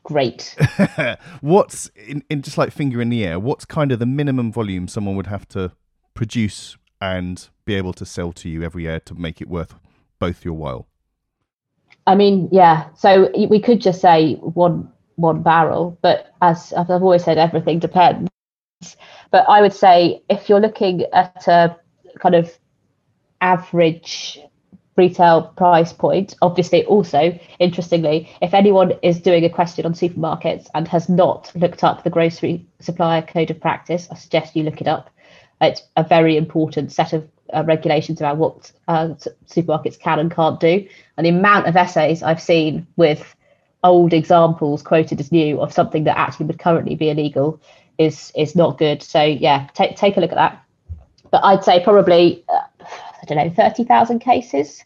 [0.03, 0.55] Great.
[1.41, 3.39] what's in, in just like finger in the air?
[3.39, 5.71] What's kind of the minimum volume someone would have to
[6.13, 9.75] produce and be able to sell to you every year to make it worth
[10.19, 10.87] both your while?
[12.07, 12.87] I mean, yeah.
[12.95, 18.29] So we could just say one one barrel, but as I've always said, everything depends.
[19.31, 21.75] But I would say if you're looking at a
[22.19, 22.57] kind of
[23.41, 24.39] average
[24.95, 26.35] retail price point.
[26.41, 31.83] Obviously, also interestingly, if anyone is doing a question on supermarkets and has not looked
[31.83, 35.09] up the grocery supplier code of practice, I suggest you look it up.
[35.63, 39.09] It's a very important set of uh, regulations about what uh,
[39.47, 43.35] supermarkets can and can't do, and the amount of essays I've seen with
[43.83, 47.59] old examples quoted as new of something that actually would currently be illegal
[47.97, 49.01] is is not good.
[49.03, 50.63] So yeah, take take a look at that.
[51.31, 52.85] But I'd say probably uh,
[53.21, 54.83] I don't know thirty thousand cases.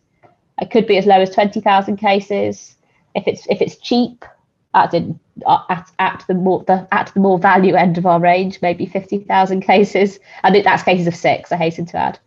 [0.62, 2.76] It could be as low as twenty thousand cases.
[3.16, 4.26] If it's if it's cheap,
[4.74, 8.62] at in at, at the more the at the more value end of our range,
[8.62, 11.52] maybe fifty thousand cases, and that's cases of six.
[11.52, 12.20] I hasten to add.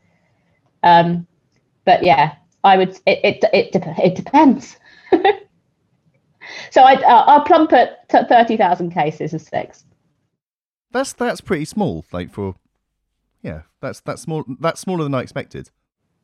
[0.82, 1.26] Um,
[1.84, 2.98] but yeah, I would.
[3.06, 4.76] It it it, it depends.
[6.70, 9.84] so I uh, I'll plump at thirty thousand cases of six.
[10.92, 12.04] That's that's pretty small.
[12.12, 12.56] Like for,
[13.42, 14.44] yeah, that's that's small.
[14.60, 15.70] That's smaller than I expected.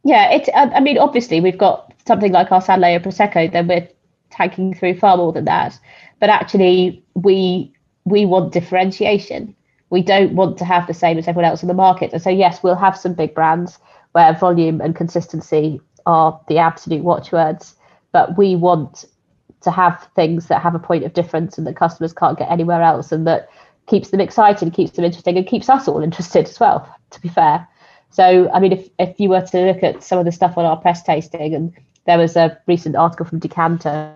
[0.05, 0.49] Yeah, it.
[0.55, 3.51] I mean, obviously, we've got something like our San Leo Prosecco.
[3.51, 3.89] Then we're
[4.31, 5.79] tanking through far more than that.
[6.21, 7.73] But actually, we
[8.05, 9.55] we want differentiation.
[9.91, 12.13] We don't want to have the same as everyone else in the market.
[12.13, 13.79] And so, yes, we'll have some big brands
[14.13, 17.75] where volume and consistency are the absolute watchwords.
[18.13, 19.05] But we want
[19.63, 22.83] to have things that have a point of difference and that customers can't get anywhere
[22.83, 23.49] else, and that
[23.87, 26.89] keeps them excited, keeps them interesting, and keeps us all interested as well.
[27.11, 27.67] To be fair,
[28.11, 30.65] so I mean, if if you were to look at some of the stuff on
[30.65, 31.73] our press tasting, and
[32.07, 34.15] there was a recent article from Decanter,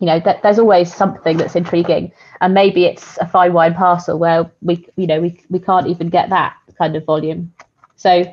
[0.00, 4.18] you know, that there's always something that's intriguing, and maybe it's a fine wine parcel
[4.18, 7.52] where we, you know, we we can't even get that kind of volume.
[7.96, 8.24] So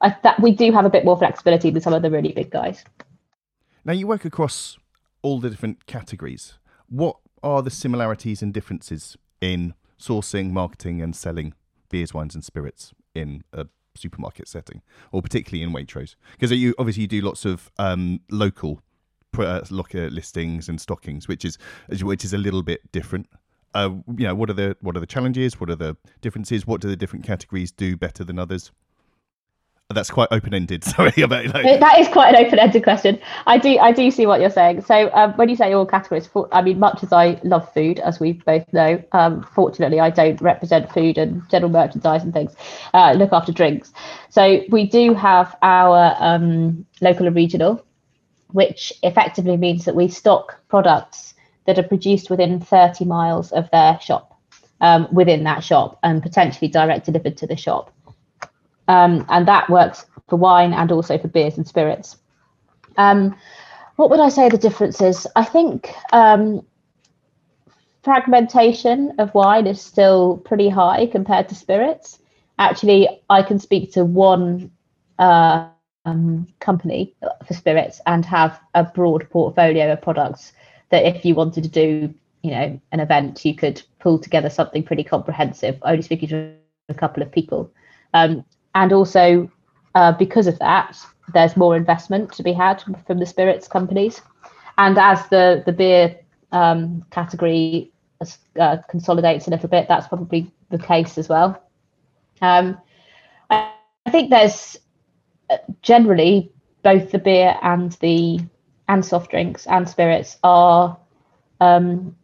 [0.00, 2.50] I, that we do have a bit more flexibility than some of the really big
[2.50, 2.84] guys.
[3.84, 4.78] Now you work across
[5.22, 6.54] all the different categories.
[6.88, 11.54] What are the similarities and differences in sourcing, marketing, and selling
[11.88, 16.16] beers, wines, and spirits in a supermarket setting, or particularly in Waitrose?
[16.32, 18.80] Because you obviously you do lots of um, local
[19.38, 21.58] uh, locker listings and stockings, which is
[22.02, 23.28] which is a little bit different.
[23.74, 25.58] Uh, you know, what are the what are the challenges?
[25.60, 26.66] What are the differences?
[26.66, 28.70] What do the different categories do better than others?
[29.92, 30.84] That's quite open ended.
[30.96, 31.80] Sorry about like...
[31.80, 31.98] that.
[31.98, 33.18] Is quite an open ended question.
[33.46, 34.82] I do I do see what you're saying.
[34.82, 37.98] So um, when you say all categories, for, I mean, much as I love food,
[38.00, 42.54] as we both know, um, fortunately I don't represent food and general merchandise and things.
[42.94, 43.92] Uh, look after drinks.
[44.30, 47.84] So we do have our um, local and regional,
[48.48, 51.34] which effectively means that we stock products
[51.66, 54.28] that are produced within 30 miles of their shop.
[54.80, 57.92] Um, within that shop and potentially direct delivered to the shop.
[58.88, 62.16] Um, and that works for wine and also for beers and spirits.
[62.96, 63.36] Um,
[63.96, 65.26] what would I say the difference is?
[65.36, 66.64] I think um,
[68.02, 72.18] fragmentation of wine is still pretty high compared to spirits.
[72.58, 74.70] Actually, I can speak to one
[75.18, 75.68] uh,
[76.04, 77.14] um, company
[77.46, 80.52] for spirits and have a broad portfolio of products
[80.90, 84.82] that if you wanted to do, you know, an event, you could pull together something
[84.82, 86.54] pretty comprehensive, only speaking to
[86.88, 87.70] a couple of people.
[88.14, 89.50] Um, and also
[89.94, 90.98] uh, because of that,
[91.32, 94.22] there's more investment to be had from the spirits companies.
[94.78, 96.16] And as the the beer
[96.52, 97.92] um, category
[98.58, 101.62] uh, consolidates a little bit, that's probably the case as well.
[102.40, 102.78] Um,
[103.50, 103.72] I,
[104.06, 104.76] I think there's
[105.50, 106.50] uh, generally
[106.82, 108.40] both the beer and the
[108.88, 110.96] and soft drinks and spirits are
[111.60, 112.16] um,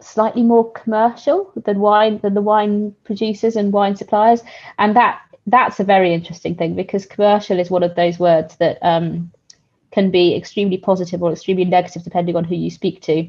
[0.00, 4.42] slightly more commercial than wine than the wine producers and wine suppliers,
[4.78, 8.78] and that that's a very interesting thing because commercial is one of those words that
[8.82, 9.30] um,
[9.90, 13.28] can be extremely positive or extremely negative depending on who you speak to.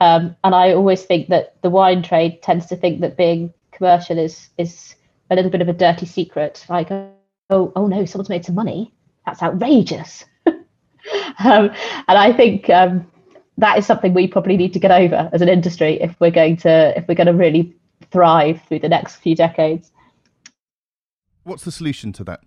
[0.00, 4.18] Um, and I always think that the wine trade tends to think that being commercial
[4.18, 4.94] is is
[5.30, 6.64] a little bit of a dirty secret.
[6.68, 7.12] Like, oh,
[7.50, 8.94] oh no, someone's made some money.
[9.26, 10.24] That's outrageous.
[10.46, 10.60] um,
[12.08, 13.10] and I think um,
[13.58, 16.56] that is something we probably need to get over as an industry if we're going
[16.58, 17.74] to if we're going to really
[18.10, 19.92] thrive through the next few decades
[21.50, 22.40] what's the solution to that?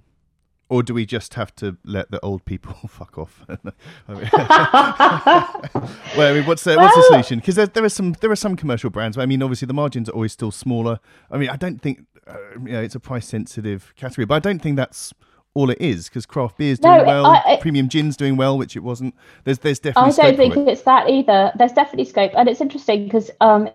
[0.69, 3.43] Or do we just have to let the old people fuck off?
[3.47, 3.73] well,
[4.17, 7.39] I mean, what's the, what's the solution?
[7.39, 9.17] Because there, there are some there are some commercial brands.
[9.17, 10.99] I mean, obviously the margins are always still smaller.
[11.29, 14.39] I mean, I don't think uh, you know it's a price sensitive category, but I
[14.39, 15.13] don't think that's
[15.53, 18.37] all it is because craft beer is doing no, well, I, I, premium gin's doing
[18.37, 19.13] well, which it wasn't.
[19.43, 20.11] There's there's definitely.
[20.11, 20.67] I don't think it.
[20.67, 21.51] it's that either.
[21.57, 23.69] There's definitely scope, and it's interesting because um,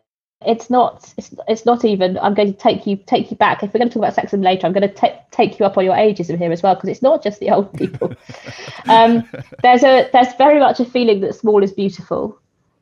[0.46, 3.62] it's not it's, it's not even i'm going to take you take you back.
[3.62, 5.76] If we're going to talk about sexism later i'm going to t- take you up
[5.76, 8.14] on your ageism here as well because it's not just the old people.
[8.88, 9.28] Um,
[9.62, 12.38] there's a there's very much a feeling that small is beautiful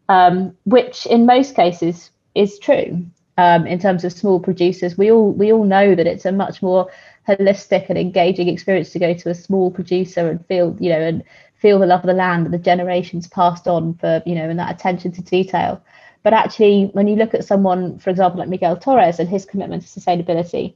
[0.09, 3.05] um, which in most cases is true
[3.39, 4.97] um, in terms of small producers.
[4.97, 6.91] We all we all know that it's a much more
[7.29, 11.25] holistic and engaging experience to go to a small producer and feel you know and
[11.57, 14.59] feel the love of the land that the generations passed on for you know and
[14.59, 15.83] that attention to detail
[16.23, 19.83] but actually when you look at someone for example like miguel torres and his commitment
[19.83, 20.75] to sustainability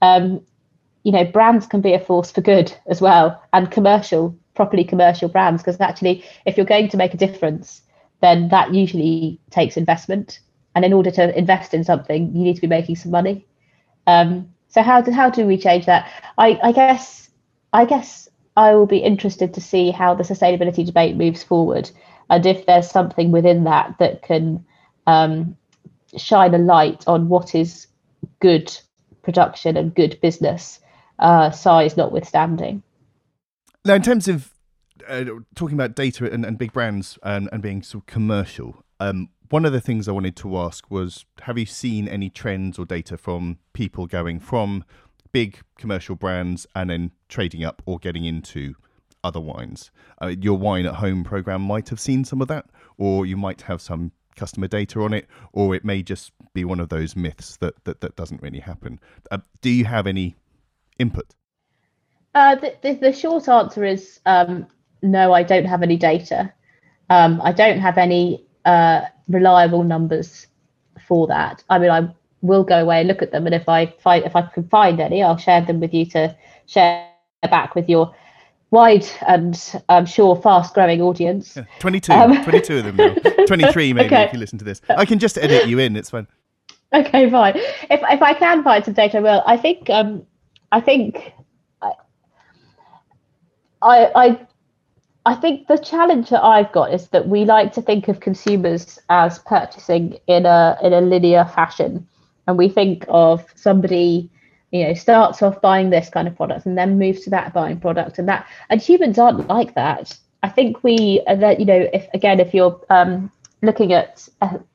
[0.00, 0.40] um,
[1.02, 5.28] you know brands can be a force for good as well and commercial properly commercial
[5.28, 7.82] brands because actually if you're going to make a difference
[8.22, 10.40] then that usually takes investment.
[10.74, 13.46] And in order to invest in something you need to be making some money.
[14.06, 16.10] Um, so how do how do we change that?
[16.38, 17.28] I i guess
[17.74, 21.90] i guess I will be interested to see how the sustainability debate moves forward
[22.30, 24.64] and if there's something within that that can
[25.06, 25.56] um,
[26.16, 27.86] shine a light on what is
[28.40, 28.76] good
[29.22, 30.80] production and good business,
[31.18, 32.82] uh, size notwithstanding.
[33.84, 34.52] Now, in terms of
[35.08, 39.28] uh, talking about data and, and big brands and, and, being sort of commercial, um,
[39.50, 42.86] one of the things I wanted to ask was have you seen any trends or
[42.86, 44.84] data from people going from
[45.32, 48.74] big commercial brands and then trading up or getting into
[49.24, 49.90] other wines.
[50.20, 52.66] Uh, your wine at home program might have seen some of that,
[52.98, 56.80] or you might have some customer data on it, or it may just be one
[56.80, 59.00] of those myths that that, that doesn't really happen.
[59.30, 60.36] Uh, do you have any
[60.98, 61.34] input?
[62.34, 64.66] Uh, the, the, the, short answer is um,
[65.02, 66.52] no, I don't have any data.
[67.10, 70.46] Um, I don't have any uh, reliable numbers
[71.06, 71.62] for that.
[71.68, 72.08] I mean, I
[72.40, 73.46] will go away and look at them.
[73.46, 76.36] And if I find if I can find any, I'll share them with you to
[76.66, 77.08] share
[77.42, 78.14] back with your
[78.72, 81.56] wide and I'm sure fast growing audience.
[81.56, 83.14] Yeah, 22, um, 22 of them now.
[83.46, 84.24] 23 maybe okay.
[84.24, 84.80] if you listen to this.
[84.88, 86.26] I can just edit you in, it's fine.
[86.92, 87.56] Okay, fine.
[87.56, 89.42] If if I can find some data, I will.
[89.46, 90.26] I think um
[90.72, 91.32] I think
[93.82, 94.46] I I
[95.24, 98.98] I think the challenge that I've got is that we like to think of consumers
[99.08, 102.06] as purchasing in a in a linear fashion
[102.46, 104.30] and we think of somebody
[104.72, 107.78] you know starts off buying this kind of product and then moves to that buying
[107.78, 110.18] product and that and humans aren't like that.
[110.42, 113.30] I think we that you know if again if you're um,
[113.60, 114.28] looking at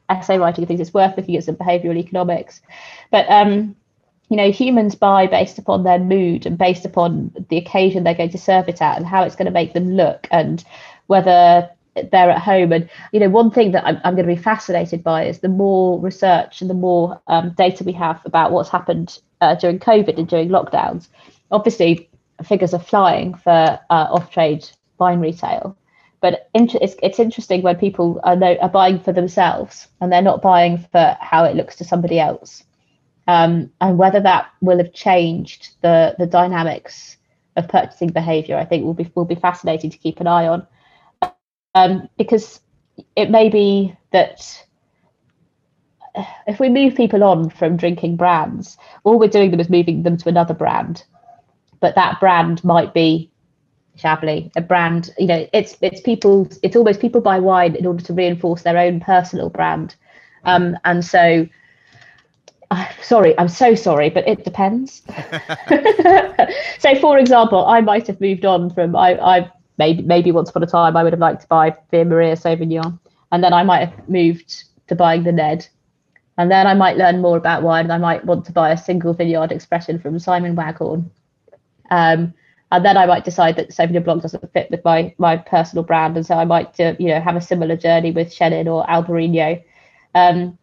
[0.10, 2.62] essay writing things it's worth looking at some behavioral economics.
[3.12, 3.76] But um,
[4.30, 8.30] you know humans buy based upon their mood and based upon the occasion they're going
[8.30, 10.64] to serve it at and how it's going to make them look and
[11.08, 11.70] whether
[12.12, 12.72] they're at home.
[12.72, 15.50] And you know, one thing that I'm, I'm going to be fascinated by is the
[15.50, 20.18] more research and the more um, data we have about what's happened uh, during COVID
[20.18, 21.08] and during lockdowns.
[21.52, 22.10] Obviously,
[22.44, 24.68] figures are flying for uh, off-trade
[25.00, 25.78] wine retail,
[26.22, 30.78] but it's it's interesting when people are, are buying for themselves and they're not buying
[30.92, 32.64] for how it looks to somebody else.
[33.28, 37.18] Um, and whether that will have changed the the dynamics
[37.56, 40.66] of purchasing behaviour, I think will be will be fascinating to keep an eye on
[41.76, 42.62] um, because
[43.16, 44.66] it may be that
[46.48, 50.18] if we move people on from drinking brands, all we're doing them is moving them
[50.18, 51.04] to another brand,
[51.80, 53.30] but that brand might be
[53.98, 55.12] Chablis, a brand.
[55.18, 56.48] You know, it's it's people.
[56.64, 59.96] It's almost people buy wine in order to reinforce their own personal brand,
[60.44, 61.48] um, and so.
[62.70, 65.02] Uh, sorry, I'm so sorry, but it depends.
[66.80, 70.64] so, for example, I might have moved on from I, I maybe maybe once upon
[70.64, 73.00] a time I would have liked to buy Villa Maria Sauvignon,
[73.32, 75.68] and then I might have moved to buying the Ned,
[76.38, 78.78] and then I might learn more about wine, and I might want to buy a
[78.78, 81.10] single vineyard expression from Simon Waghorn,
[81.92, 82.34] um,
[82.72, 86.18] and then I might decide that Sauvignon Blanc doesn't fit with my my personal brand,
[86.18, 89.64] and so I might uh, you know have a similar journey with Chenin or Albarino.
[90.16, 90.58] Um,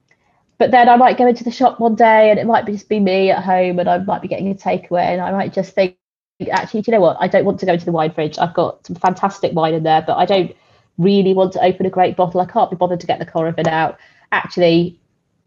[0.59, 3.00] but then I might go into the shop one day and it might just be
[3.00, 5.96] me at home and I might be getting a takeaway and I might just think
[6.51, 7.16] actually, do you know what?
[7.20, 8.38] I don't want to go into the wine fridge.
[8.38, 10.55] I've got some fantastic wine in there, but I don't
[10.99, 12.40] really want to open a great bottle.
[12.40, 13.99] I can't be bothered to get the Coravin out.
[14.33, 14.99] Actually,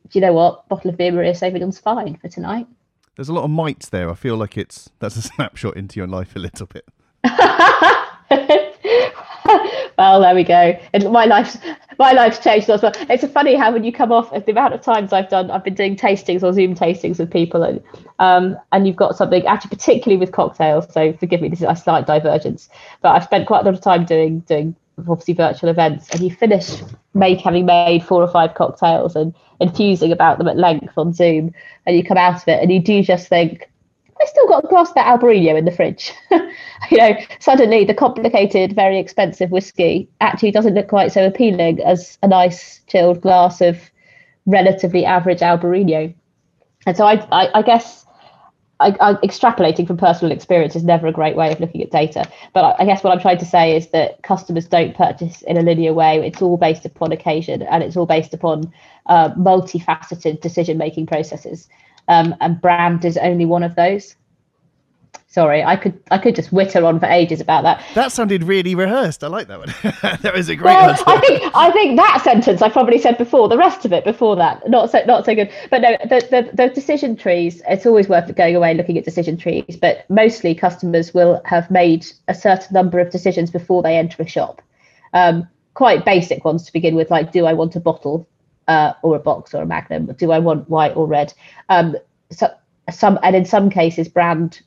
[0.09, 0.67] do you know what?
[0.69, 2.67] Bottle of Villa Maria Sauvignon's fine for tonight.
[3.15, 4.09] There's a lot of mites there.
[4.09, 6.85] I feel like it's that's a snapshot into your life a little bit.
[9.97, 10.79] well, there we go.
[10.93, 11.57] And my life's
[11.99, 12.91] my life's changed as well.
[13.09, 15.73] It's funny how when you come off the amount of times I've done, I've been
[15.73, 17.81] doing tastings or Zoom tastings with people, and
[18.19, 20.91] um, and you've got something actually particularly with cocktails.
[20.93, 22.69] So forgive me, this is a slight divergence,
[23.01, 26.31] but I've spent quite a lot of time doing doing obviously virtual events, and you
[26.31, 26.81] finish
[27.13, 31.53] make having made four or five cocktails and infusing about them at length on Zoom,
[31.85, 33.69] and you come out of it and you do just think
[34.21, 36.11] I still got a glass of that Albarino in the fridge.
[36.31, 42.17] you know, suddenly the complicated, very expensive whiskey actually doesn't look quite so appealing as
[42.23, 43.79] a nice chilled glass of
[44.45, 46.13] relatively average Albarino.
[46.85, 48.05] And so I, I, I guess
[48.79, 52.29] I, I, extrapolating from personal experience is never a great way of looking at data.
[52.53, 55.61] But I, guess what I'm trying to say is that customers don't purchase in a
[55.61, 56.25] linear way.
[56.25, 58.71] It's all based upon occasion and it's all based upon
[59.07, 61.67] uh, multifaceted decision making processes
[62.07, 64.15] um, and brand is only one of those.
[65.29, 67.83] Sorry, I could I could just witter on for ages about that.
[67.95, 69.23] That sounded really rehearsed.
[69.23, 69.73] I like that one.
[70.21, 71.03] that was a great well, answer.
[71.05, 73.49] I think I think that sentence I probably said before.
[73.49, 75.51] The rest of it before that, not so not so good.
[75.69, 77.61] But no, the the, the decision trees.
[77.67, 79.77] It's always worth going away and looking at decision trees.
[79.79, 84.27] But mostly customers will have made a certain number of decisions before they enter a
[84.27, 84.61] shop.
[85.13, 88.27] Um, quite basic ones to begin with, like do I want a bottle
[88.67, 90.07] uh, or a box or a magnum?
[90.17, 91.33] Do I want white or red?
[91.69, 91.95] Um,
[92.31, 92.53] so
[92.91, 94.61] some and in some cases brand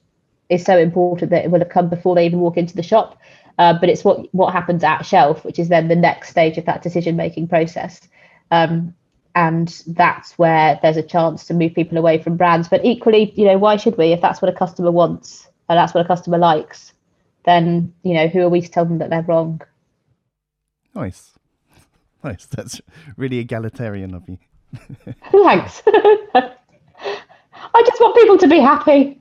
[0.48, 3.18] is so important that it will have come before they even walk into the shop.
[3.58, 6.64] Uh, but it's what what happens at shelf, which is then the next stage of
[6.64, 8.00] that decision making process.
[8.50, 8.94] Um,
[9.34, 12.68] and that's where there's a chance to move people away from brands.
[12.68, 14.12] But equally, you know, why should we?
[14.12, 16.92] If that's what a customer wants and that's what a customer likes,
[17.44, 19.60] then you know, who are we to tell them that they're wrong?
[20.94, 21.32] Nice,
[22.24, 22.46] nice.
[22.50, 22.80] That's
[23.16, 24.38] really egalitarian of you.
[25.32, 25.82] Thanks.
[25.86, 29.18] I just want people to be happy.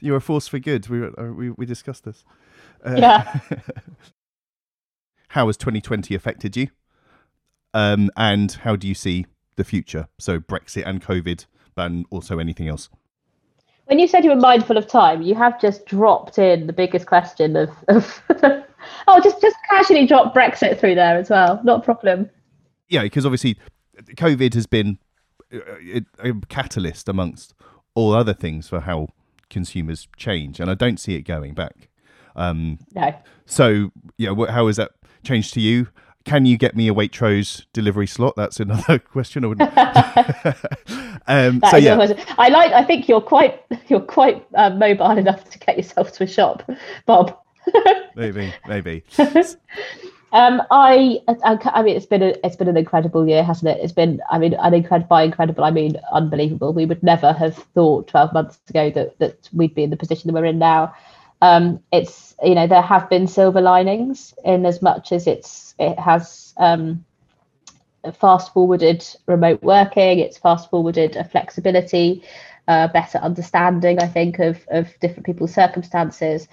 [0.00, 0.88] You're a force for good.
[0.88, 2.24] We uh, we, we discussed this.
[2.86, 3.40] Uh, yeah.
[5.28, 6.68] how has 2020 affected you?
[7.74, 9.26] Um, and how do you see
[9.56, 10.06] the future?
[10.18, 12.88] So Brexit and COVID, but also anything else.
[13.88, 17.06] When you said you were mindful of time, you have just dropped in the biggest
[17.06, 18.22] question of, of
[19.08, 21.58] oh, just just casually drop Brexit through there as well.
[21.64, 22.28] Not a problem.
[22.88, 23.58] Yeah, because obviously
[24.02, 24.98] COVID has been
[25.50, 27.54] a catalyst amongst
[27.94, 29.08] all other things for how
[29.48, 31.88] consumers change, and I don't see it going back.
[32.36, 33.14] Um, no.
[33.46, 34.92] So, yeah, how has that
[35.24, 35.88] changed to you?
[36.28, 38.36] Can you get me a Waitrose delivery slot?
[38.36, 39.44] That's another question.
[39.44, 39.60] I would.
[41.26, 42.72] um, so yeah, I like.
[42.72, 46.70] I think you're quite you're quite uh, mobile enough to get yourself to a shop,
[47.06, 47.36] Bob.
[48.14, 49.04] maybe, maybe.
[50.32, 53.82] Um, I, I, I, mean, it's been a, it's been an incredible year, hasn't it?
[53.82, 56.74] It's been, I mean, an incredible, by incredible, I mean, unbelievable.
[56.74, 60.28] We would never have thought 12 months ago that that we'd be in the position
[60.28, 60.94] that we're in now.
[61.40, 65.98] Um, it's, you know, there have been silver linings in as much as it's it
[65.98, 67.04] has um,
[68.14, 70.18] fast forwarded remote working.
[70.18, 72.22] It's fast forwarded a flexibility,
[72.66, 76.48] uh, better understanding, I think, of of different people's circumstances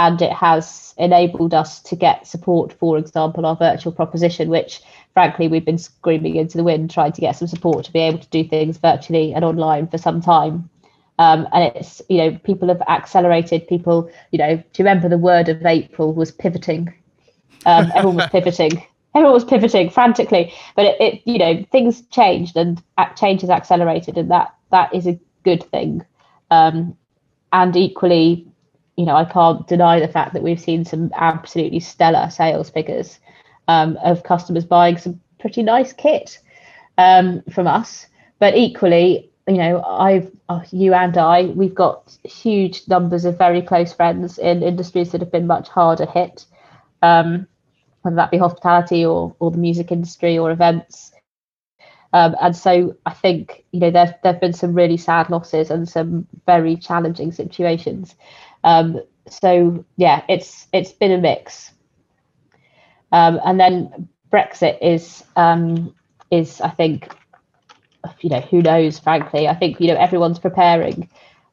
[0.00, 4.80] and it has enabled us to get support, for example, our virtual proposition, which
[5.12, 8.18] frankly we've been screaming into the wind trying to get some support to be able
[8.18, 10.70] to do things virtually and online for some time.
[11.20, 15.18] Um, and it's, you know, people have accelerated, people, you know, do you remember the
[15.18, 16.94] word of April was pivoting?
[17.66, 18.82] Um, everyone was pivoting.
[19.14, 22.82] Everyone was pivoting frantically, but it, it, you know, things changed and
[23.16, 26.06] change has accelerated, and that that is a good thing.
[26.50, 26.96] Um,
[27.52, 28.46] and equally,
[28.96, 33.18] you know, I can't deny the fact that we've seen some absolutely stellar sales figures
[33.68, 36.38] um, of customers buying some pretty nice kit
[36.96, 38.06] um, from us.
[38.38, 43.62] But equally, you know, I've uh, you and I, we've got huge numbers of very
[43.62, 46.44] close friends in industries that have been much harder hit,
[47.02, 47.46] um,
[48.02, 51.12] whether that be hospitality or or the music industry or events.
[52.12, 55.88] Um, and so I think you know there there've been some really sad losses and
[55.88, 58.14] some very challenging situations.
[58.64, 61.72] Um, so yeah, it's it's been a mix.
[63.12, 65.94] Um, and then Brexit is um,
[66.30, 67.08] is I think
[68.20, 68.98] you know who knows.
[68.98, 71.08] Frankly, I think you know everyone's preparing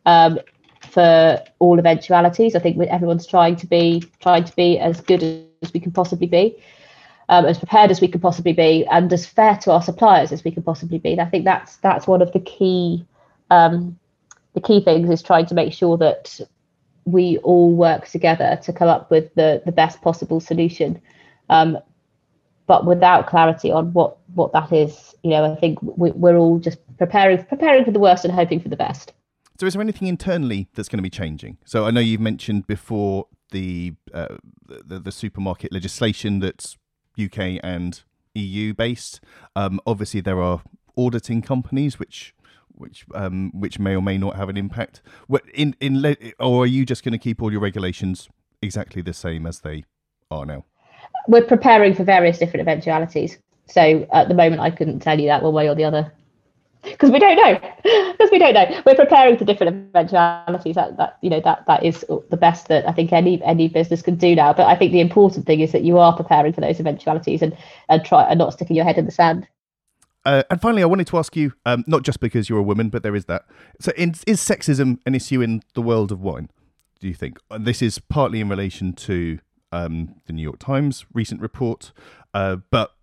[0.06, 0.40] um,
[0.82, 2.56] for all eventualities.
[2.56, 5.24] I think everyone's trying to be trying to be as good
[5.62, 6.58] as we can possibly be.
[7.30, 10.46] Um, as prepared as we can possibly be, and as fair to our suppliers as
[10.46, 11.12] we can possibly be.
[11.12, 13.06] And I think that's that's one of the key
[13.50, 14.00] um,
[14.54, 16.40] the key things is trying to make sure that
[17.06, 21.02] we all work together to come up with the, the best possible solution.
[21.50, 21.78] Um,
[22.68, 26.60] but without clarity on what, what that is, you know, I think we, we're all
[26.60, 29.14] just preparing preparing for the worst and hoping for the best.
[29.60, 31.58] So, is there anything internally that's going to be changing?
[31.66, 34.36] So, I know you've mentioned before the uh,
[34.68, 36.78] the, the, supermarket legislation that's
[37.20, 38.04] UK and
[38.36, 39.22] EU based.
[39.56, 40.62] Um, obviously, there are
[40.98, 42.36] auditing companies which
[42.68, 45.02] which um, which may or may not have an impact.
[45.54, 48.30] In in or are you just going to keep all your regulations
[48.62, 49.86] exactly the same as they
[50.30, 50.66] are now?
[51.28, 53.38] We're preparing for various different eventualities.
[53.68, 56.12] So at the moment, I couldn't tell you that one way or the other
[56.84, 57.60] because we don't know
[58.12, 61.84] because we don't know we're preparing for different eventualities that, that you know that that
[61.84, 64.92] is the best that i think any any business can do now but i think
[64.92, 67.58] the important thing is that you are preparing for those eventualities and
[67.90, 69.48] and try and not sticking your head in the sand
[70.26, 72.90] uh, and finally, I wanted to ask you, um, not just because you're a woman,
[72.90, 73.46] but there is that.
[73.80, 76.50] So, in, is sexism an issue in the world of wine?
[77.00, 77.40] Do you think?
[77.50, 79.40] And this is partly in relation to
[79.72, 81.92] um, the New York Times recent report,
[82.34, 82.94] uh, but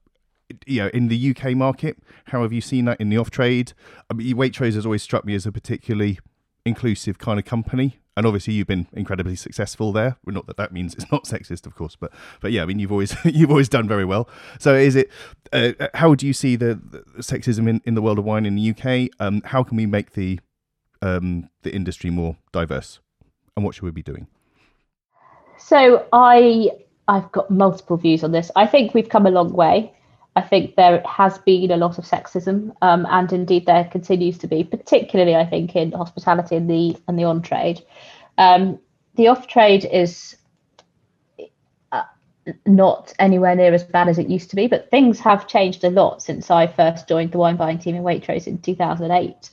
[0.66, 3.72] you know, in the UK market, how have you seen that in the off trade?
[4.10, 6.18] I mean, Waitrose has always struck me as a particularly
[6.64, 7.98] inclusive kind of company.
[8.16, 10.16] and obviously you've been incredibly successful there.
[10.24, 12.78] Well, not that that means it's not sexist, of course, but but yeah, I mean
[12.78, 14.28] you've always you've always done very well.
[14.58, 15.10] So is it?
[15.52, 18.56] Uh, how do you see the, the, sexism in, in the world of wine in
[18.56, 19.10] the UK?
[19.20, 20.40] Um, how can we make the
[21.02, 23.00] um, the industry more diverse,
[23.56, 24.26] and what should we be doing?
[25.64, 26.72] So I
[27.08, 28.50] I've got multiple views on this.
[28.54, 29.94] I think we've come a long way.
[30.36, 34.46] I think there has been a lot of sexism, um, and indeed there continues to
[34.46, 37.80] be, particularly I think in hospitality and the and the on trade.
[38.36, 38.78] Um,
[39.14, 40.36] the off trade is
[41.92, 42.02] uh,
[42.66, 45.88] not anywhere near as bad as it used to be, but things have changed a
[45.88, 49.50] lot since I first joined the wine buying team in Waitrose in 2008.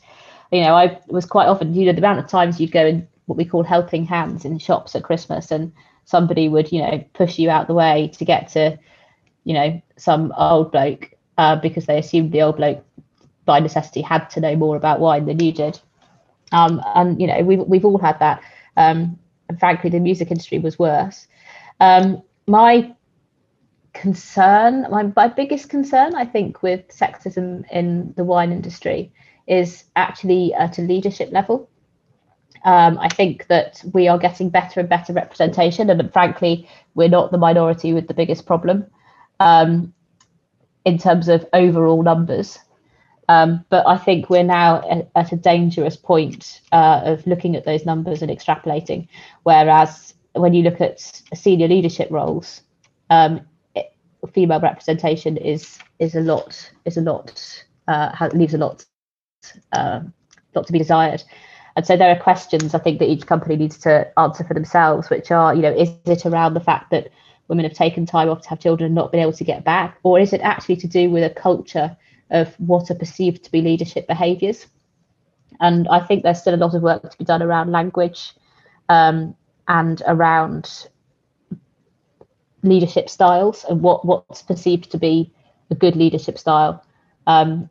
[0.51, 3.07] You know, I was quite often, you know, the amount of times you'd go in
[3.27, 5.71] what we call helping hands in shops at Christmas, and
[6.05, 8.77] somebody would, you know, push you out the way to get to
[9.43, 12.83] you know, some old bloke uh, because they assumed the old bloke
[13.45, 15.79] by necessity had to know more about wine than you did.
[16.51, 18.43] Um, and you know, we've we've all had that.
[18.77, 19.17] Um,
[19.49, 21.27] and frankly, the music industry was worse.
[21.79, 22.93] Um, my
[23.93, 29.11] concern, my, my biggest concern, I think, with sexism in the wine industry
[29.47, 31.69] is actually at a leadership level.
[32.63, 37.31] Um, I think that we are getting better and better representation, and frankly, we're not
[37.31, 38.85] the minority with the biggest problem
[39.39, 39.93] um,
[40.85, 42.59] in terms of overall numbers.
[43.29, 47.85] Um, but I think we're now at, a dangerous point uh, of looking at those
[47.85, 49.07] numbers and extrapolating.
[49.43, 50.99] Whereas when you look at
[51.33, 52.61] senior leadership roles,
[53.09, 53.41] um,
[54.33, 58.85] female representation is is a lot is a lot uh, leaves a lot
[59.73, 60.01] uh,
[60.55, 61.23] lot to be desired.
[61.75, 65.09] And so there are questions I think that each company needs to answer for themselves,
[65.09, 67.09] which are, you know, is it around the fact that
[67.47, 69.97] women have taken time off to have children and not been able to get back?
[70.03, 71.95] Or is it actually to do with a culture
[72.29, 74.67] of what are perceived to be leadership behaviours?
[75.59, 78.33] And I think there's still a lot of work to be done around language
[78.89, 79.35] um,
[79.67, 80.87] and around
[82.63, 85.31] leadership styles and what, what's perceived to be
[85.69, 86.83] a good leadership style.
[87.27, 87.69] Um,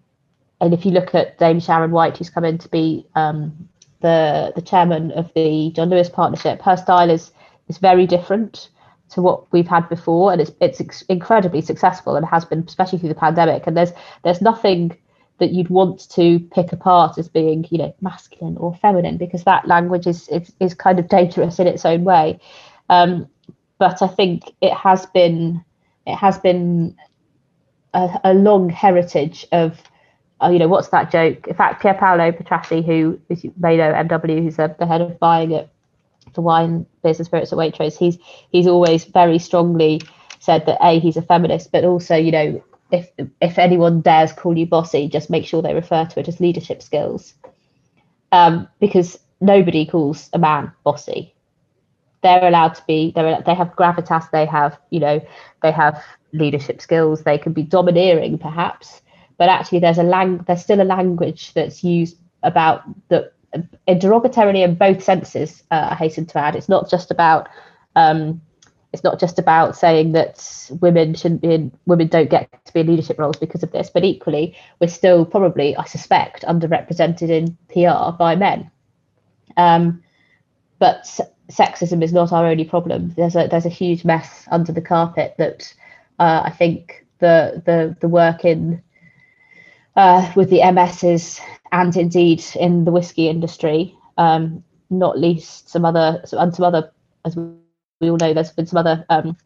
[0.61, 3.69] and if you look at Dame Sharon White, who's come in to be um,
[4.01, 7.33] the the chairman of the John Lewis Partnership, her style is
[7.69, 8.69] is very different
[9.11, 13.09] to what we've had before, and it's it's incredibly successful and has been, especially through
[13.09, 13.67] the pandemic.
[13.67, 13.93] And there's
[14.23, 14.97] there's nothing
[15.39, 19.67] that you'd want to pick apart as being, you know, masculine or feminine, because that
[19.67, 22.39] language is is, is kind of dangerous in its own way.
[22.89, 23.29] Um,
[23.79, 25.65] but I think it has been
[26.07, 26.97] it has been
[27.95, 29.81] a, a long heritage of
[30.43, 31.47] uh, you know, what's that joke?
[31.47, 35.55] In fact, Pierpaolo Petrassi, who, you may know, MW, who's a, the head of buying
[35.55, 35.71] at
[36.35, 38.19] the wine business spirits at Waitrose, he's
[38.51, 40.01] he's always very strongly
[40.39, 43.11] said that a he's a feminist, but also you know if
[43.41, 46.83] if anyone dares call you bossy, just make sure they refer to it as leadership
[46.83, 47.35] skills,
[48.33, 51.35] um, because nobody calls a man bossy.
[52.23, 53.13] They're allowed to be.
[53.15, 54.31] They they have gravitas.
[54.31, 55.21] They have you know
[55.63, 57.23] they have leadership skills.
[57.23, 59.03] They can be domineering perhaps,
[59.41, 63.33] but actually there's a lang there's still a language that's used about that
[63.89, 65.63] derogatorily in both senses.
[65.71, 67.49] Uh, I hasten to add, it's not just about
[67.97, 68.43] um,
[68.93, 72.81] it's not just about saying that women shouldn't be in, women don't get to be
[72.81, 77.57] in leadership roles because of this, but equally we're still probably, I suspect, underrepresented in
[77.73, 78.71] PR by men.
[79.57, 80.03] Um,
[80.79, 81.19] but
[81.51, 83.15] sexism is not our only problem.
[83.17, 85.73] There's a there's a huge mess under the carpet that
[86.19, 88.83] uh, I think the the the work in
[90.01, 91.41] uh, with the MSs
[91.73, 96.91] and indeed in the whiskey industry, um, not least some other and some other,
[97.27, 99.37] as we all know, there's been some other um,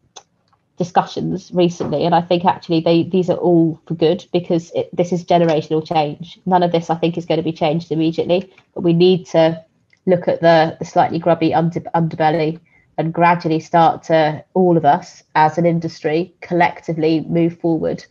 [0.77, 5.11] discussions recently, and I think actually they these are all for good because it, this
[5.11, 6.39] is generational change.
[6.45, 9.61] None of this I think is going to be changed immediately, but we need to
[10.05, 12.61] look at the the slightly grubby under, underbelly
[12.97, 18.05] and gradually start to all of us as an industry collectively move forward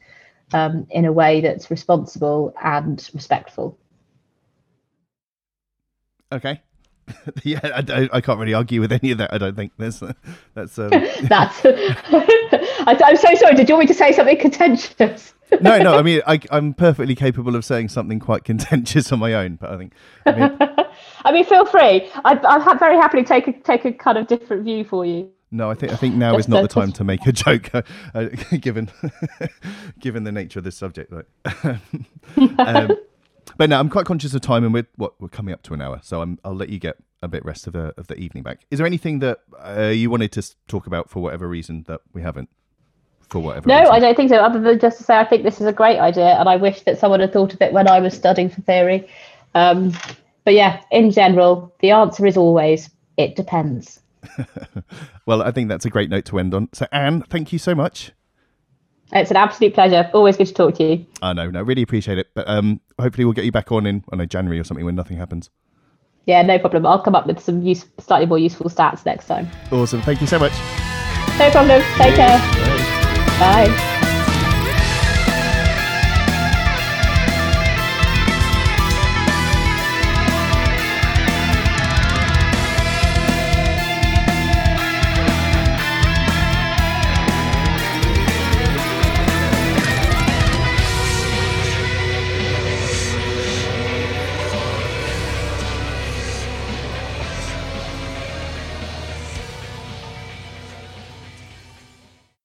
[0.54, 3.76] um, in a way that's responsible and respectful.
[6.32, 6.62] Okay.
[7.42, 9.34] yeah, I, I, can't really argue with any of that.
[9.34, 10.02] I don't think there's
[10.54, 10.88] that's um...
[11.24, 11.60] that's.
[11.66, 13.54] I, am so sorry.
[13.56, 15.34] Did you want me to say something contentious?
[15.60, 15.98] no, no.
[15.98, 19.56] I mean, I, am perfectly capable of saying something quite contentious on my own.
[19.56, 19.92] But I think.
[20.24, 20.58] I mean,
[21.24, 22.10] I mean feel free.
[22.24, 25.30] I, I'm very happily take a take a kind of different view for you.
[25.50, 27.82] No, I think I think now is not the time to make a joke, uh,
[28.14, 28.28] uh,
[28.60, 28.90] given
[29.98, 31.12] given the nature of this subject.
[31.12, 31.78] Right?
[32.58, 32.90] um,
[33.56, 35.80] but no, I'm quite conscious of time, and we're what we're coming up to an
[35.80, 38.42] hour, so i will let you get a bit rest of the of the evening
[38.42, 38.66] back.
[38.70, 42.22] Is there anything that uh, you wanted to talk about for whatever reason that we
[42.22, 42.48] haven't?
[43.28, 43.68] For whatever.
[43.68, 43.94] No, reason?
[43.94, 44.36] I don't think so.
[44.36, 46.82] Other than just to say, I think this is a great idea, and I wish
[46.82, 49.08] that someone had thought of it when I was studying for theory.
[49.54, 49.92] Um,
[50.44, 54.00] but yeah, in general, the answer is always it depends.
[55.26, 56.68] well, I think that's a great note to end on.
[56.72, 58.12] So, Anne, thank you so much.
[59.12, 60.10] It's an absolute pleasure.
[60.12, 61.06] Always good to talk to you.
[61.22, 62.28] I know, no, really appreciate it.
[62.34, 64.94] But um, hopefully, we'll get you back on in I know January or something when
[64.96, 65.50] nothing happens.
[66.26, 66.86] Yeah, no problem.
[66.86, 69.48] I'll come up with some use, slightly more useful stats next time.
[69.70, 70.00] Awesome.
[70.02, 70.52] Thank you so much.
[71.38, 71.82] No problem.
[71.98, 72.38] Take care.
[73.38, 74.00] Bye.